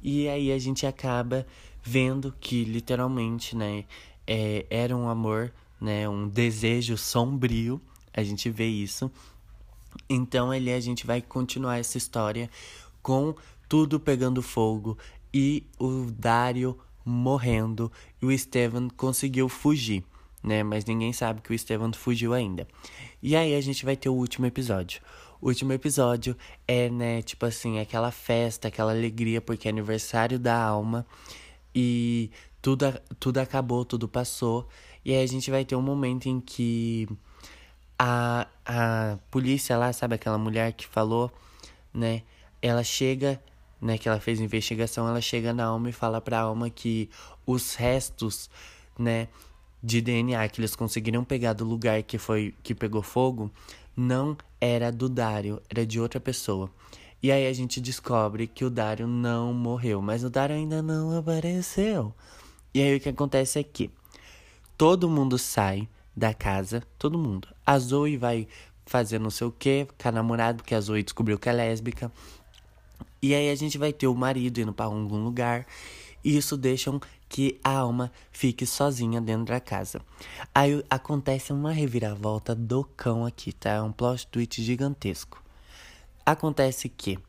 E 0.02 0.28
aí 0.28 0.52
a 0.52 0.59
gente 0.59 0.87
acaba 0.87 1.46
vendo 1.83 2.35
que, 2.38 2.62
literalmente, 2.62 3.57
né, 3.57 3.87
é, 4.26 4.66
era 4.68 4.94
um 4.94 5.09
amor, 5.09 5.50
né, 5.83 6.09
um 6.09 6.29
desejo 6.29 6.97
sombrio. 6.97 7.81
A 8.14 8.23
gente 8.23 8.49
vê 8.49 8.66
isso. 8.66 9.11
Então 10.09 10.51
ali 10.51 10.73
a 10.73 10.81
gente 10.81 11.07
vai 11.07 11.21
continuar 11.21 11.79
essa 11.79 11.99
história 11.99 12.49
com 13.03 13.35
tudo 13.68 13.99
pegando 13.99 14.40
fogo 14.40 14.97
e 15.35 15.66
o 15.79 16.07
Dario 16.11 16.79
morrendo 17.05 17.90
e 18.21 18.27
o 18.27 18.31
Estevan 18.31 18.88
conseguiu 18.88 19.49
fugir, 19.49 20.05
né? 20.42 20.62
Mas 20.62 20.85
ninguém 20.85 21.12
sabe 21.12 21.40
que 21.40 21.51
o 21.51 21.55
Estevan 21.55 21.92
fugiu 21.92 22.33
ainda. 22.33 22.66
E 23.21 23.35
aí 23.35 23.55
a 23.55 23.61
gente 23.61 23.85
vai 23.85 23.97
ter 23.97 24.09
o 24.09 24.14
último 24.14 24.47
episódio. 24.47 25.03
O 25.40 25.49
último 25.49 25.73
episódio 25.73 26.37
é, 26.68 26.88
né, 26.88 27.23
tipo 27.23 27.45
assim, 27.45 27.81
aquela 27.81 28.12
festa, 28.12 28.68
aquela 28.68 28.92
alegria 28.92 29.40
porque 29.40 29.66
é 29.66 29.71
aniversário 29.71 30.38
da 30.38 30.57
alma 30.57 31.05
e 31.75 32.31
tudo, 32.62 32.87
tudo 33.18 33.38
acabou, 33.38 33.85
tudo 33.85 34.07
passou. 34.07 34.68
E 35.04 35.12
aí 35.12 35.22
a 35.22 35.26
gente 35.26 35.50
vai 35.50 35.64
ter 35.64 35.74
um 35.76 35.82
momento 35.82 36.26
em 36.26 36.40
que 36.40 37.08
a, 37.98 38.46
a 38.64 39.18
polícia 39.30 39.76
lá, 39.76 39.92
sabe 39.92 40.14
aquela 40.14 40.38
mulher 40.38 40.72
que 40.72 40.86
falou, 40.86 41.30
né? 41.92 42.22
Ela 42.60 42.82
chega, 42.84 43.40
né? 43.80 43.98
Que 43.98 44.08
ela 44.08 44.20
fez 44.20 44.40
investigação, 44.40 45.08
ela 45.08 45.20
chega 45.20 45.52
na 45.52 45.64
alma 45.64 45.88
e 45.90 45.92
fala 45.92 46.20
pra 46.20 46.40
alma 46.40 46.70
que 46.70 47.08
os 47.46 47.74
restos, 47.74 48.50
né? 48.98 49.28
De 49.82 50.00
DNA 50.00 50.48
que 50.48 50.60
eles 50.60 50.76
conseguiram 50.76 51.24
pegar 51.24 51.52
do 51.52 51.64
lugar 51.64 52.02
que 52.02 52.18
foi 52.18 52.54
que 52.62 52.74
pegou 52.74 53.02
fogo, 53.02 53.50
não 53.96 54.36
era 54.60 54.92
do 54.92 55.08
Dário, 55.08 55.60
era 55.68 55.84
de 55.84 56.00
outra 56.00 56.20
pessoa. 56.20 56.70
E 57.22 57.30
aí 57.30 57.46
a 57.46 57.52
gente 57.52 57.80
descobre 57.80 58.48
que 58.48 58.64
o 58.64 58.70
Dário 58.70 59.06
não 59.06 59.52
morreu, 59.54 60.02
mas 60.02 60.24
o 60.24 60.30
Dário 60.30 60.56
ainda 60.56 60.82
não 60.82 61.16
apareceu. 61.16 62.12
E 62.74 62.82
aí 62.82 62.96
o 62.96 63.00
que 63.00 63.08
acontece 63.08 63.60
é 63.60 63.62
que 63.62 63.90
todo 64.83 65.09
mundo 65.09 65.38
sai 65.38 65.88
da 66.16 66.35
casa, 66.35 66.83
todo 66.99 67.16
mundo. 67.16 67.47
A 67.64 67.79
Zoe 67.79 68.16
vai 68.16 68.49
fazer 68.85 69.21
não 69.21 69.31
sei 69.31 69.47
o 69.47 69.53
que 69.53 69.87
com 69.97 70.09
a 70.09 70.11
namorada, 70.11 70.57
porque 70.57 70.75
a 70.75 70.81
Zoe 70.81 71.05
descobriu 71.05 71.38
que 71.38 71.49
é 71.49 71.53
lésbica. 71.53 72.11
E 73.23 73.33
aí 73.33 73.49
a 73.49 73.55
gente 73.55 73.79
vai 73.79 73.92
ter 73.92 74.09
o 74.09 74.14
marido 74.16 74.61
indo 74.61 74.73
para 74.73 74.87
algum 74.87 75.23
lugar. 75.23 75.68
E 76.25 76.37
isso 76.37 76.57
deixa 76.57 76.90
que 77.29 77.61
a 77.62 77.71
alma 77.71 78.11
fique 78.33 78.66
sozinha 78.66 79.21
dentro 79.21 79.55
da 79.55 79.61
casa. 79.61 80.01
Aí 80.53 80.85
acontece 80.90 81.53
uma 81.53 81.71
reviravolta 81.71 82.53
do 82.53 82.83
cão 82.83 83.25
aqui, 83.25 83.53
tá? 83.53 83.71
É 83.71 83.83
um 83.83 83.92
plot 83.92 84.27
twist 84.27 84.61
gigantesco. 84.61 85.40
Acontece 86.27 86.88
que 86.88 87.21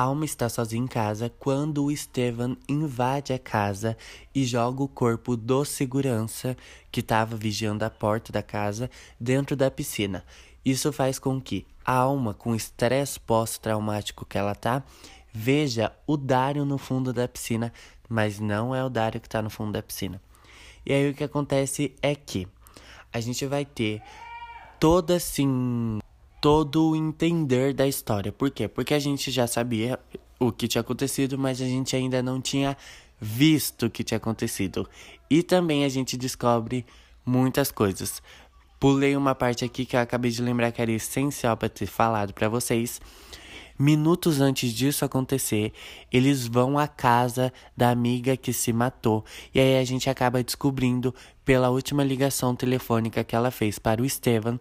Alma 0.00 0.24
está 0.24 0.48
sozinha 0.48 0.84
em 0.84 0.86
casa 0.86 1.28
quando 1.40 1.84
o 1.84 1.90
Estevan 1.90 2.56
invade 2.68 3.32
a 3.32 3.38
casa 3.38 3.96
e 4.32 4.44
joga 4.44 4.80
o 4.80 4.86
corpo 4.86 5.36
do 5.36 5.64
segurança 5.64 6.56
que 6.92 7.00
estava 7.00 7.36
vigiando 7.36 7.84
a 7.84 7.90
porta 7.90 8.32
da 8.32 8.40
casa 8.40 8.88
dentro 9.18 9.56
da 9.56 9.68
piscina. 9.72 10.24
Isso 10.64 10.92
faz 10.92 11.18
com 11.18 11.40
que 11.40 11.66
a 11.84 11.94
Alma, 11.94 12.32
com 12.32 12.52
o 12.52 12.54
estresse 12.54 13.18
pós-traumático 13.18 14.24
que 14.24 14.38
ela 14.38 14.54
tá, 14.54 14.84
veja 15.34 15.90
o 16.06 16.16
Dário 16.16 16.64
no 16.64 16.78
fundo 16.78 17.12
da 17.12 17.26
piscina, 17.26 17.72
mas 18.08 18.38
não 18.38 18.72
é 18.72 18.84
o 18.84 18.88
Dário 18.88 19.20
que 19.20 19.26
está 19.26 19.42
no 19.42 19.50
fundo 19.50 19.72
da 19.72 19.82
piscina. 19.82 20.22
E 20.86 20.92
aí 20.92 21.10
o 21.10 21.14
que 21.14 21.24
acontece 21.24 21.92
é 22.00 22.14
que 22.14 22.46
a 23.12 23.18
gente 23.18 23.44
vai 23.46 23.64
ter 23.64 24.00
toda 24.78 25.16
assim 25.16 25.98
todo 26.40 26.90
o 26.90 26.96
entender 26.96 27.74
da 27.74 27.86
história. 27.86 28.32
Por 28.32 28.50
quê? 28.50 28.68
Porque 28.68 28.94
a 28.94 28.98
gente 28.98 29.30
já 29.30 29.46
sabia 29.46 29.98
o 30.38 30.52
que 30.52 30.68
tinha 30.68 30.80
acontecido, 30.80 31.36
mas 31.36 31.60
a 31.60 31.64
gente 31.64 31.96
ainda 31.96 32.22
não 32.22 32.40
tinha 32.40 32.76
visto 33.20 33.86
o 33.86 33.90
que 33.90 34.04
tinha 34.04 34.18
acontecido. 34.18 34.88
E 35.28 35.42
também 35.42 35.84
a 35.84 35.88
gente 35.88 36.16
descobre 36.16 36.86
muitas 37.26 37.70
coisas. 37.70 38.22
Pulei 38.78 39.16
uma 39.16 39.34
parte 39.34 39.64
aqui 39.64 39.84
que 39.84 39.96
eu 39.96 40.00
acabei 40.00 40.30
de 40.30 40.40
lembrar 40.40 40.70
que 40.70 40.80
era 40.80 40.92
essencial 40.92 41.56
para 41.56 41.68
ter 41.68 41.86
falado 41.86 42.32
para 42.32 42.48
vocês. 42.48 43.00
Minutos 43.76 44.40
antes 44.40 44.72
disso 44.72 45.04
acontecer, 45.04 45.72
eles 46.12 46.46
vão 46.46 46.78
à 46.78 46.88
casa 46.88 47.52
da 47.76 47.90
amiga 47.90 48.36
que 48.36 48.52
se 48.52 48.72
matou. 48.72 49.24
E 49.54 49.60
aí 49.60 49.78
a 49.78 49.84
gente 49.84 50.10
acaba 50.10 50.42
descobrindo, 50.42 51.14
pela 51.44 51.70
última 51.70 52.04
ligação 52.04 52.54
telefônica 52.54 53.24
que 53.24 53.34
ela 53.34 53.50
fez 53.50 53.78
para 53.78 54.02
o 54.02 54.04
Estevam, 54.04 54.60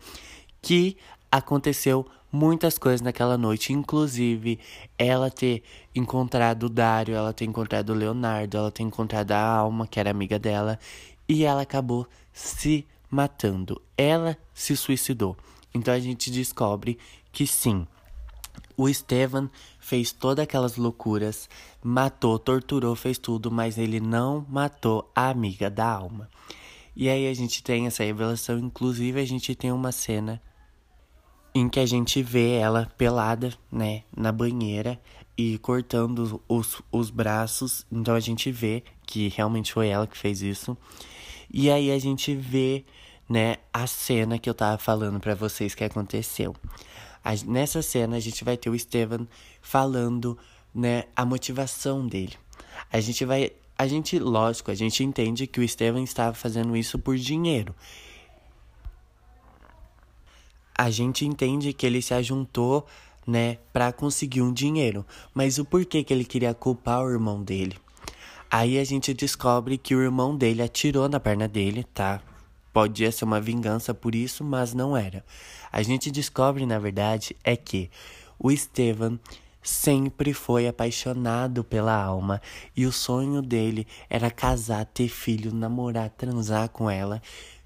que 0.61 0.97
aconteceu 1.31 2.05
muitas 2.31 2.77
coisas 2.77 3.01
naquela 3.01 3.37
noite, 3.37 3.73
inclusive 3.73 4.59
ela 4.97 5.29
ter 5.31 5.63
encontrado 5.95 6.63
o 6.63 6.69
Dário, 6.69 7.15
ela 7.15 7.33
ter 7.33 7.45
encontrado 7.45 7.89
o 7.89 7.95
Leonardo, 7.95 8.57
ela 8.57 8.71
ter 8.71 8.83
encontrado 8.83 9.31
a 9.31 9.39
Alma, 9.39 9.87
que 9.87 9.99
era 9.99 10.11
amiga 10.11 10.37
dela, 10.37 10.79
e 11.27 11.43
ela 11.43 11.61
acabou 11.61 12.07
se 12.33 12.85
matando. 13.09 13.81
Ela 13.97 14.37
se 14.53 14.75
suicidou. 14.75 15.37
Então 15.73 15.93
a 15.93 15.99
gente 15.99 16.29
descobre 16.31 16.97
que 17.31 17.45
sim, 17.45 17.87
o 18.75 18.87
Estevan 18.87 19.49
fez 19.79 20.11
todas 20.11 20.43
aquelas 20.43 20.75
loucuras, 20.75 21.49
matou, 21.83 22.37
torturou, 22.37 22.95
fez 22.95 23.17
tudo, 23.17 23.51
mas 23.51 23.77
ele 23.77 23.99
não 23.99 24.45
matou 24.49 25.09
a 25.15 25.29
amiga 25.29 25.69
da 25.69 25.89
alma. 25.89 26.29
E 26.95 27.09
aí 27.09 27.27
a 27.27 27.33
gente 27.33 27.63
tem 27.63 27.85
essa 27.85 28.03
revelação, 28.03 28.57
inclusive 28.57 29.19
a 29.19 29.25
gente 29.25 29.53
tem 29.55 29.71
uma 29.71 29.91
cena 29.91 30.41
em 31.57 31.69
que 31.69 31.79
a 31.79 31.85
gente 31.85 32.21
vê 32.21 32.53
ela 32.53 32.91
pelada, 32.97 33.53
né, 33.71 34.03
na 34.15 34.31
banheira 34.31 34.99
e 35.37 35.57
cortando 35.57 36.41
os, 36.47 36.81
os 36.91 37.09
braços. 37.09 37.85
Então 37.91 38.15
a 38.15 38.19
gente 38.19 38.51
vê 38.51 38.83
que 39.05 39.29
realmente 39.29 39.73
foi 39.73 39.87
ela 39.87 40.07
que 40.07 40.17
fez 40.17 40.41
isso. 40.41 40.77
E 41.51 41.69
aí 41.69 41.91
a 41.91 41.99
gente 41.99 42.35
vê, 42.35 42.85
né, 43.27 43.57
a 43.73 43.87
cena 43.87 44.37
que 44.37 44.49
eu 44.49 44.53
tava 44.53 44.77
falando 44.77 45.19
para 45.19 45.35
vocês 45.35 45.73
que 45.73 45.83
aconteceu. 45.83 46.55
A, 47.23 47.31
nessa 47.45 47.81
cena 47.81 48.17
a 48.17 48.19
gente 48.19 48.43
vai 48.43 48.57
ter 48.57 48.69
o 48.69 48.75
Estevan 48.75 49.27
falando, 49.61 50.37
né, 50.73 51.05
a 51.15 51.25
motivação 51.25 52.05
dele. 52.05 52.33
A 52.91 52.99
gente 52.99 53.25
vai, 53.25 53.51
a 53.77 53.87
gente, 53.87 54.19
lógico, 54.19 54.69
a 54.69 54.75
gente 54.75 55.03
entende 55.03 55.47
que 55.47 55.59
o 55.59 55.63
Estevan 55.63 56.03
estava 56.03 56.33
fazendo 56.33 56.75
isso 56.75 56.99
por 56.99 57.17
dinheiro 57.17 57.73
a 60.77 60.89
gente 60.89 61.25
entende 61.25 61.73
que 61.73 61.85
ele 61.85 62.01
se 62.01 62.13
ajuntou, 62.13 62.85
né, 63.25 63.57
para 63.73 63.91
conseguir 63.91 64.41
um 64.41 64.53
dinheiro. 64.53 65.05
Mas 65.33 65.57
o 65.57 65.65
porquê 65.65 66.03
que 66.03 66.13
ele 66.13 66.23
queria 66.23 66.53
culpar 66.53 67.03
o 67.03 67.09
irmão 67.09 67.43
dele? 67.43 67.75
Aí 68.49 68.79
a 68.79 68.83
gente 68.85 69.13
descobre 69.13 69.77
que 69.77 69.95
o 69.95 70.01
irmão 70.01 70.37
dele 70.37 70.61
atirou 70.61 71.09
na 71.09 71.19
perna 71.19 71.47
dele, 71.47 71.83
tá? 71.83 72.21
Podia 72.71 73.11
ser 73.11 73.25
uma 73.25 73.41
vingança 73.41 73.93
por 73.93 74.15
isso, 74.15 74.43
mas 74.43 74.73
não 74.73 74.95
era. 74.95 75.25
A 75.71 75.81
gente 75.81 76.09
descobre, 76.11 76.65
na 76.65 76.79
verdade, 76.79 77.35
é 77.43 77.57
que 77.57 77.89
o 78.39 78.51
Estevan 78.51 79.19
sempre 79.61 80.33
foi 80.33 80.65
apaixonado 80.65 81.63
pela 81.63 81.93
alma 81.93 82.41
e 82.75 82.85
o 82.85 82.91
sonho 82.91 83.41
dele 83.41 83.85
era 84.09 84.31
casar, 84.31 84.85
ter 84.85 85.09
filho, 85.09 85.53
namorar, 85.53 86.09
transar 86.11 86.69
com 86.69 86.89
ela, 86.89 87.21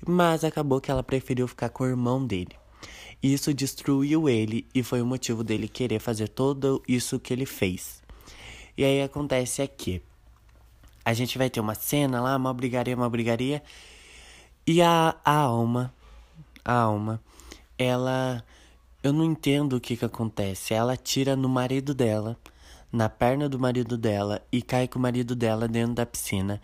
mas 0.08 0.43
acabou 0.43 0.82
que 0.82 0.89
ela 0.89 1.04
preferiu 1.04 1.47
ficar 1.47 1.69
com 1.69 1.84
o 1.84 1.88
irmão 1.88 2.26
dele. 2.26 2.61
Isso 3.22 3.54
destruiu 3.54 4.28
ele 4.28 4.66
e 4.74 4.82
foi 4.82 5.02
o 5.02 5.06
motivo 5.06 5.44
dele 5.44 5.68
querer 5.68 6.00
fazer 6.00 6.28
tudo 6.28 6.82
isso 6.88 7.20
que 7.20 7.32
ele 7.32 7.46
fez. 7.46 8.02
E 8.76 8.84
aí 8.84 9.02
acontece 9.02 9.62
aqui. 9.62 10.02
A 11.06 11.14
gente 11.14 11.38
vai 11.38 11.50
ter 11.50 11.60
uma 11.60 11.76
cena 11.76 12.22
lá, 12.22 12.36
uma 12.36 12.54
brigaria, 12.54 12.96
uma 12.96 13.10
brigaria. 13.10 13.62
E 14.66 14.82
a, 14.82 15.16
a 15.24 15.36
alma, 15.36 15.94
a 16.64 16.74
alma, 16.74 17.22
ela. 17.78 18.44
Eu 19.04 19.12
não 19.12 19.26
entendo 19.26 19.76
o 19.76 19.82
que 19.82 19.98
que 19.98 20.06
acontece. 20.06 20.74
Ela 20.74 20.96
tira 20.96 21.36
no 21.36 21.50
marido 21.50 21.94
dela, 21.94 22.38
na 22.92 23.10
perna 23.10 23.50
do 23.50 23.60
marido 23.60 23.98
dela, 23.98 24.42
e 24.52 24.62
cai 24.62 24.88
com 24.88 25.00
o 25.00 25.02
marido 25.02 25.36
dela 25.36 25.68
dentro 25.68 25.96
da 25.96 26.06
piscina. 26.06 26.62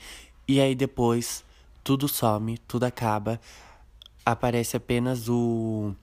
E 0.48 0.62
aí 0.62 0.76
depois 0.76 1.44
tudo 1.84 2.08
some, 2.08 2.58
tudo 2.60 2.84
acaba. 2.84 3.40
Aparece 4.26 4.78
apenas 4.78 5.30
o 5.30 5.96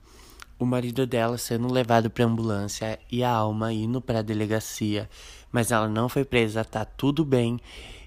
o 0.57 0.65
marido 0.65 1.05
dela 1.05 1.37
sendo 1.37 1.71
levado 1.71 2.09
para 2.09 2.25
ambulância 2.25 2.99
e 3.11 3.23
a 3.23 3.29
alma 3.29 3.73
indo 3.73 4.01
para 4.01 4.19
a 4.19 4.23
delegacia, 4.23 5.09
mas 5.51 5.71
ela 5.71 5.87
não 5.87 6.07
foi 6.07 6.23
presa, 6.23 6.63
tá 6.63 6.85
tudo 6.85 7.25
bem. 7.25 7.59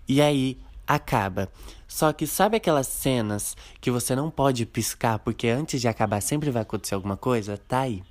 E 0.07 0.21
aí 0.23 0.59
acaba. 0.87 1.51
Só 1.87 2.13
que 2.13 2.27
sabe 2.27 2.57
aquelas 2.57 2.87
cenas 2.87 3.57
que 3.81 3.91
você 3.91 4.15
não 4.17 4.31
pode 4.31 4.65
piscar 4.67 5.19
porque 5.19 5.49
antes 5.49 5.81
de 5.81 5.89
acabar 5.89 6.21
sempre 6.21 6.51
vai 6.51 6.63
acontecer 6.63 6.95
alguma 6.95 7.17
coisa? 7.17 7.57
Tá 7.57 7.81
aí. 7.81 8.03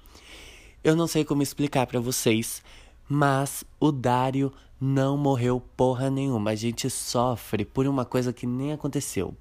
Eu 0.83 0.95
não 0.95 1.07
sei 1.07 1.25
como 1.25 1.41
explicar 1.41 1.85
para 1.87 1.99
vocês, 1.99 2.61
mas 3.09 3.63
o 3.79 3.91
Dário 3.91 4.53
não 4.79 5.17
morreu 5.17 5.59
porra 5.75 6.09
nenhuma. 6.09 6.51
A 6.51 6.55
gente 6.55 6.89
sofre 6.89 7.65
por 7.65 7.87
uma 7.87 8.05
coisa 8.05 8.31
que 8.31 8.45
nem 8.45 8.71
aconteceu. 8.71 9.35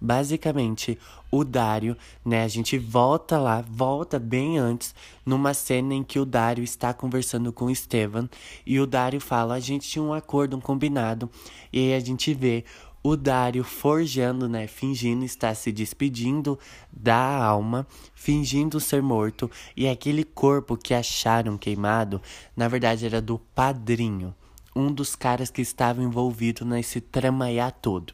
Basicamente, 0.00 0.98
o 1.30 1.42
Dário, 1.42 1.96
né, 2.24 2.44
a 2.44 2.48
gente 2.48 2.78
volta 2.78 3.38
lá, 3.38 3.64
volta 3.68 4.18
bem 4.18 4.58
antes, 4.58 4.94
numa 5.24 5.54
cena 5.54 5.94
em 5.94 6.04
que 6.04 6.18
o 6.18 6.24
Dário 6.26 6.62
está 6.62 6.92
conversando 6.92 7.52
com 7.52 7.66
o 7.66 7.70
Esteban 7.70 8.28
e 8.66 8.78
o 8.78 8.86
Dário 8.86 9.20
fala: 9.20 9.54
a 9.54 9.60
gente 9.60 9.88
tinha 9.88 10.02
um 10.02 10.12
acordo, 10.12 10.56
um 10.56 10.60
combinado, 10.60 11.30
e 11.72 11.78
aí 11.78 11.94
a 11.94 12.00
gente 12.00 12.34
vê 12.34 12.64
o 13.02 13.16
Dário 13.16 13.62
forjando, 13.62 14.48
né, 14.48 14.66
fingindo 14.66 15.24
estar 15.24 15.54
se 15.54 15.70
despedindo 15.70 16.58
da 16.92 17.16
alma, 17.16 17.86
fingindo 18.14 18.80
ser 18.80 19.00
morto, 19.00 19.50
e 19.76 19.88
aquele 19.88 20.24
corpo 20.24 20.76
que 20.76 20.92
acharam 20.92 21.56
queimado, 21.56 22.20
na 22.56 22.66
verdade 22.66 23.06
era 23.06 23.22
do 23.22 23.38
padrinho, 23.54 24.34
um 24.74 24.92
dos 24.92 25.14
caras 25.14 25.50
que 25.50 25.62
estava 25.62 26.02
envolvido 26.02 26.64
nesse 26.64 27.00
tramaiá 27.00 27.70
todo. 27.70 28.12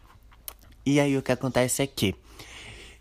E 0.85 0.99
aí 0.99 1.17
o 1.17 1.23
que 1.23 1.33
acontece 1.33 1.83
é 1.83 1.87
que 1.87 2.15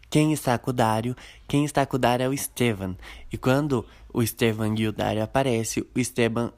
quem 0.09 0.33
está 0.33 0.57
com 0.57 0.71
o 0.71 0.73
Dário, 0.73 1.15
quem 1.47 1.63
está 1.63 1.85
com 1.85 1.95
o 1.95 1.99
Dário 1.99 2.25
é 2.25 2.29
o 2.29 2.33
Esteban. 2.33 2.97
E 3.31 3.37
quando 3.37 3.85
o 4.13 4.21
Esteban 4.21 4.75
e 4.77 4.87
o 4.87 4.91
Dário 4.91 5.23
aparecem, 5.23 5.83
o 5.95 5.99
Esteban 5.99 6.51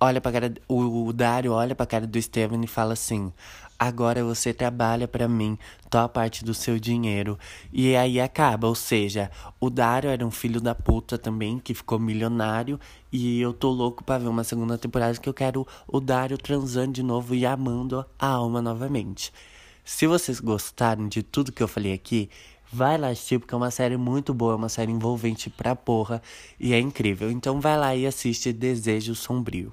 olha 0.00 0.20
para 0.20 0.32
cara, 0.32 0.54
o 0.68 1.12
Dário 1.12 1.52
olha 1.52 1.74
para 1.74 1.86
cara 1.86 2.06
do 2.06 2.16
Esteban 2.16 2.60
e 2.62 2.66
fala 2.66 2.94
assim: 2.94 3.32
"Agora 3.78 4.24
você 4.24 4.54
trabalha 4.54 5.08
para 5.08 5.28
mim, 5.28 5.58
a 5.90 6.08
parte 6.08 6.44
do 6.44 6.54
seu 6.54 6.78
dinheiro". 6.78 7.38
E 7.72 7.96
aí 7.96 8.20
acaba, 8.20 8.68
ou 8.68 8.74
seja, 8.74 9.30
o 9.58 9.68
Dário 9.68 10.08
era 10.08 10.24
um 10.24 10.30
filho 10.30 10.60
da 10.60 10.74
puta 10.74 11.18
também 11.18 11.58
que 11.58 11.74
ficou 11.74 11.98
milionário 11.98 12.78
e 13.12 13.40
eu 13.40 13.52
tô 13.52 13.70
louco 13.70 14.04
para 14.04 14.18
ver 14.22 14.28
uma 14.28 14.44
segunda 14.44 14.78
temporada 14.78 15.18
que 15.18 15.28
eu 15.28 15.34
quero 15.34 15.66
o 15.86 16.00
Dário 16.00 16.38
transando 16.38 16.92
de 16.92 17.02
novo 17.02 17.34
e 17.34 17.44
amando 17.44 18.06
a 18.18 18.26
alma 18.26 18.62
novamente. 18.62 19.32
Se 19.84 20.06
vocês 20.06 20.40
gostaram 20.40 21.08
de 21.08 21.22
tudo 21.22 21.52
que 21.52 21.62
eu 21.62 21.68
falei 21.68 21.92
aqui, 21.92 22.30
vai 22.72 22.96
lá 22.96 23.08
assistir, 23.08 23.38
porque 23.38 23.54
é 23.54 23.56
uma 23.56 23.70
série 23.70 23.96
muito 23.96 24.32
boa, 24.32 24.52
é 24.52 24.56
uma 24.56 24.68
série 24.68 24.92
envolvente 24.92 25.50
pra 25.50 25.74
porra 25.74 26.22
e 26.58 26.72
é 26.72 26.78
incrível. 26.78 27.30
Então 27.30 27.60
vai 27.60 27.76
lá 27.76 27.94
e 27.96 28.06
assiste 28.06 28.52
Desejo 28.52 29.14
Sombrio. 29.14 29.72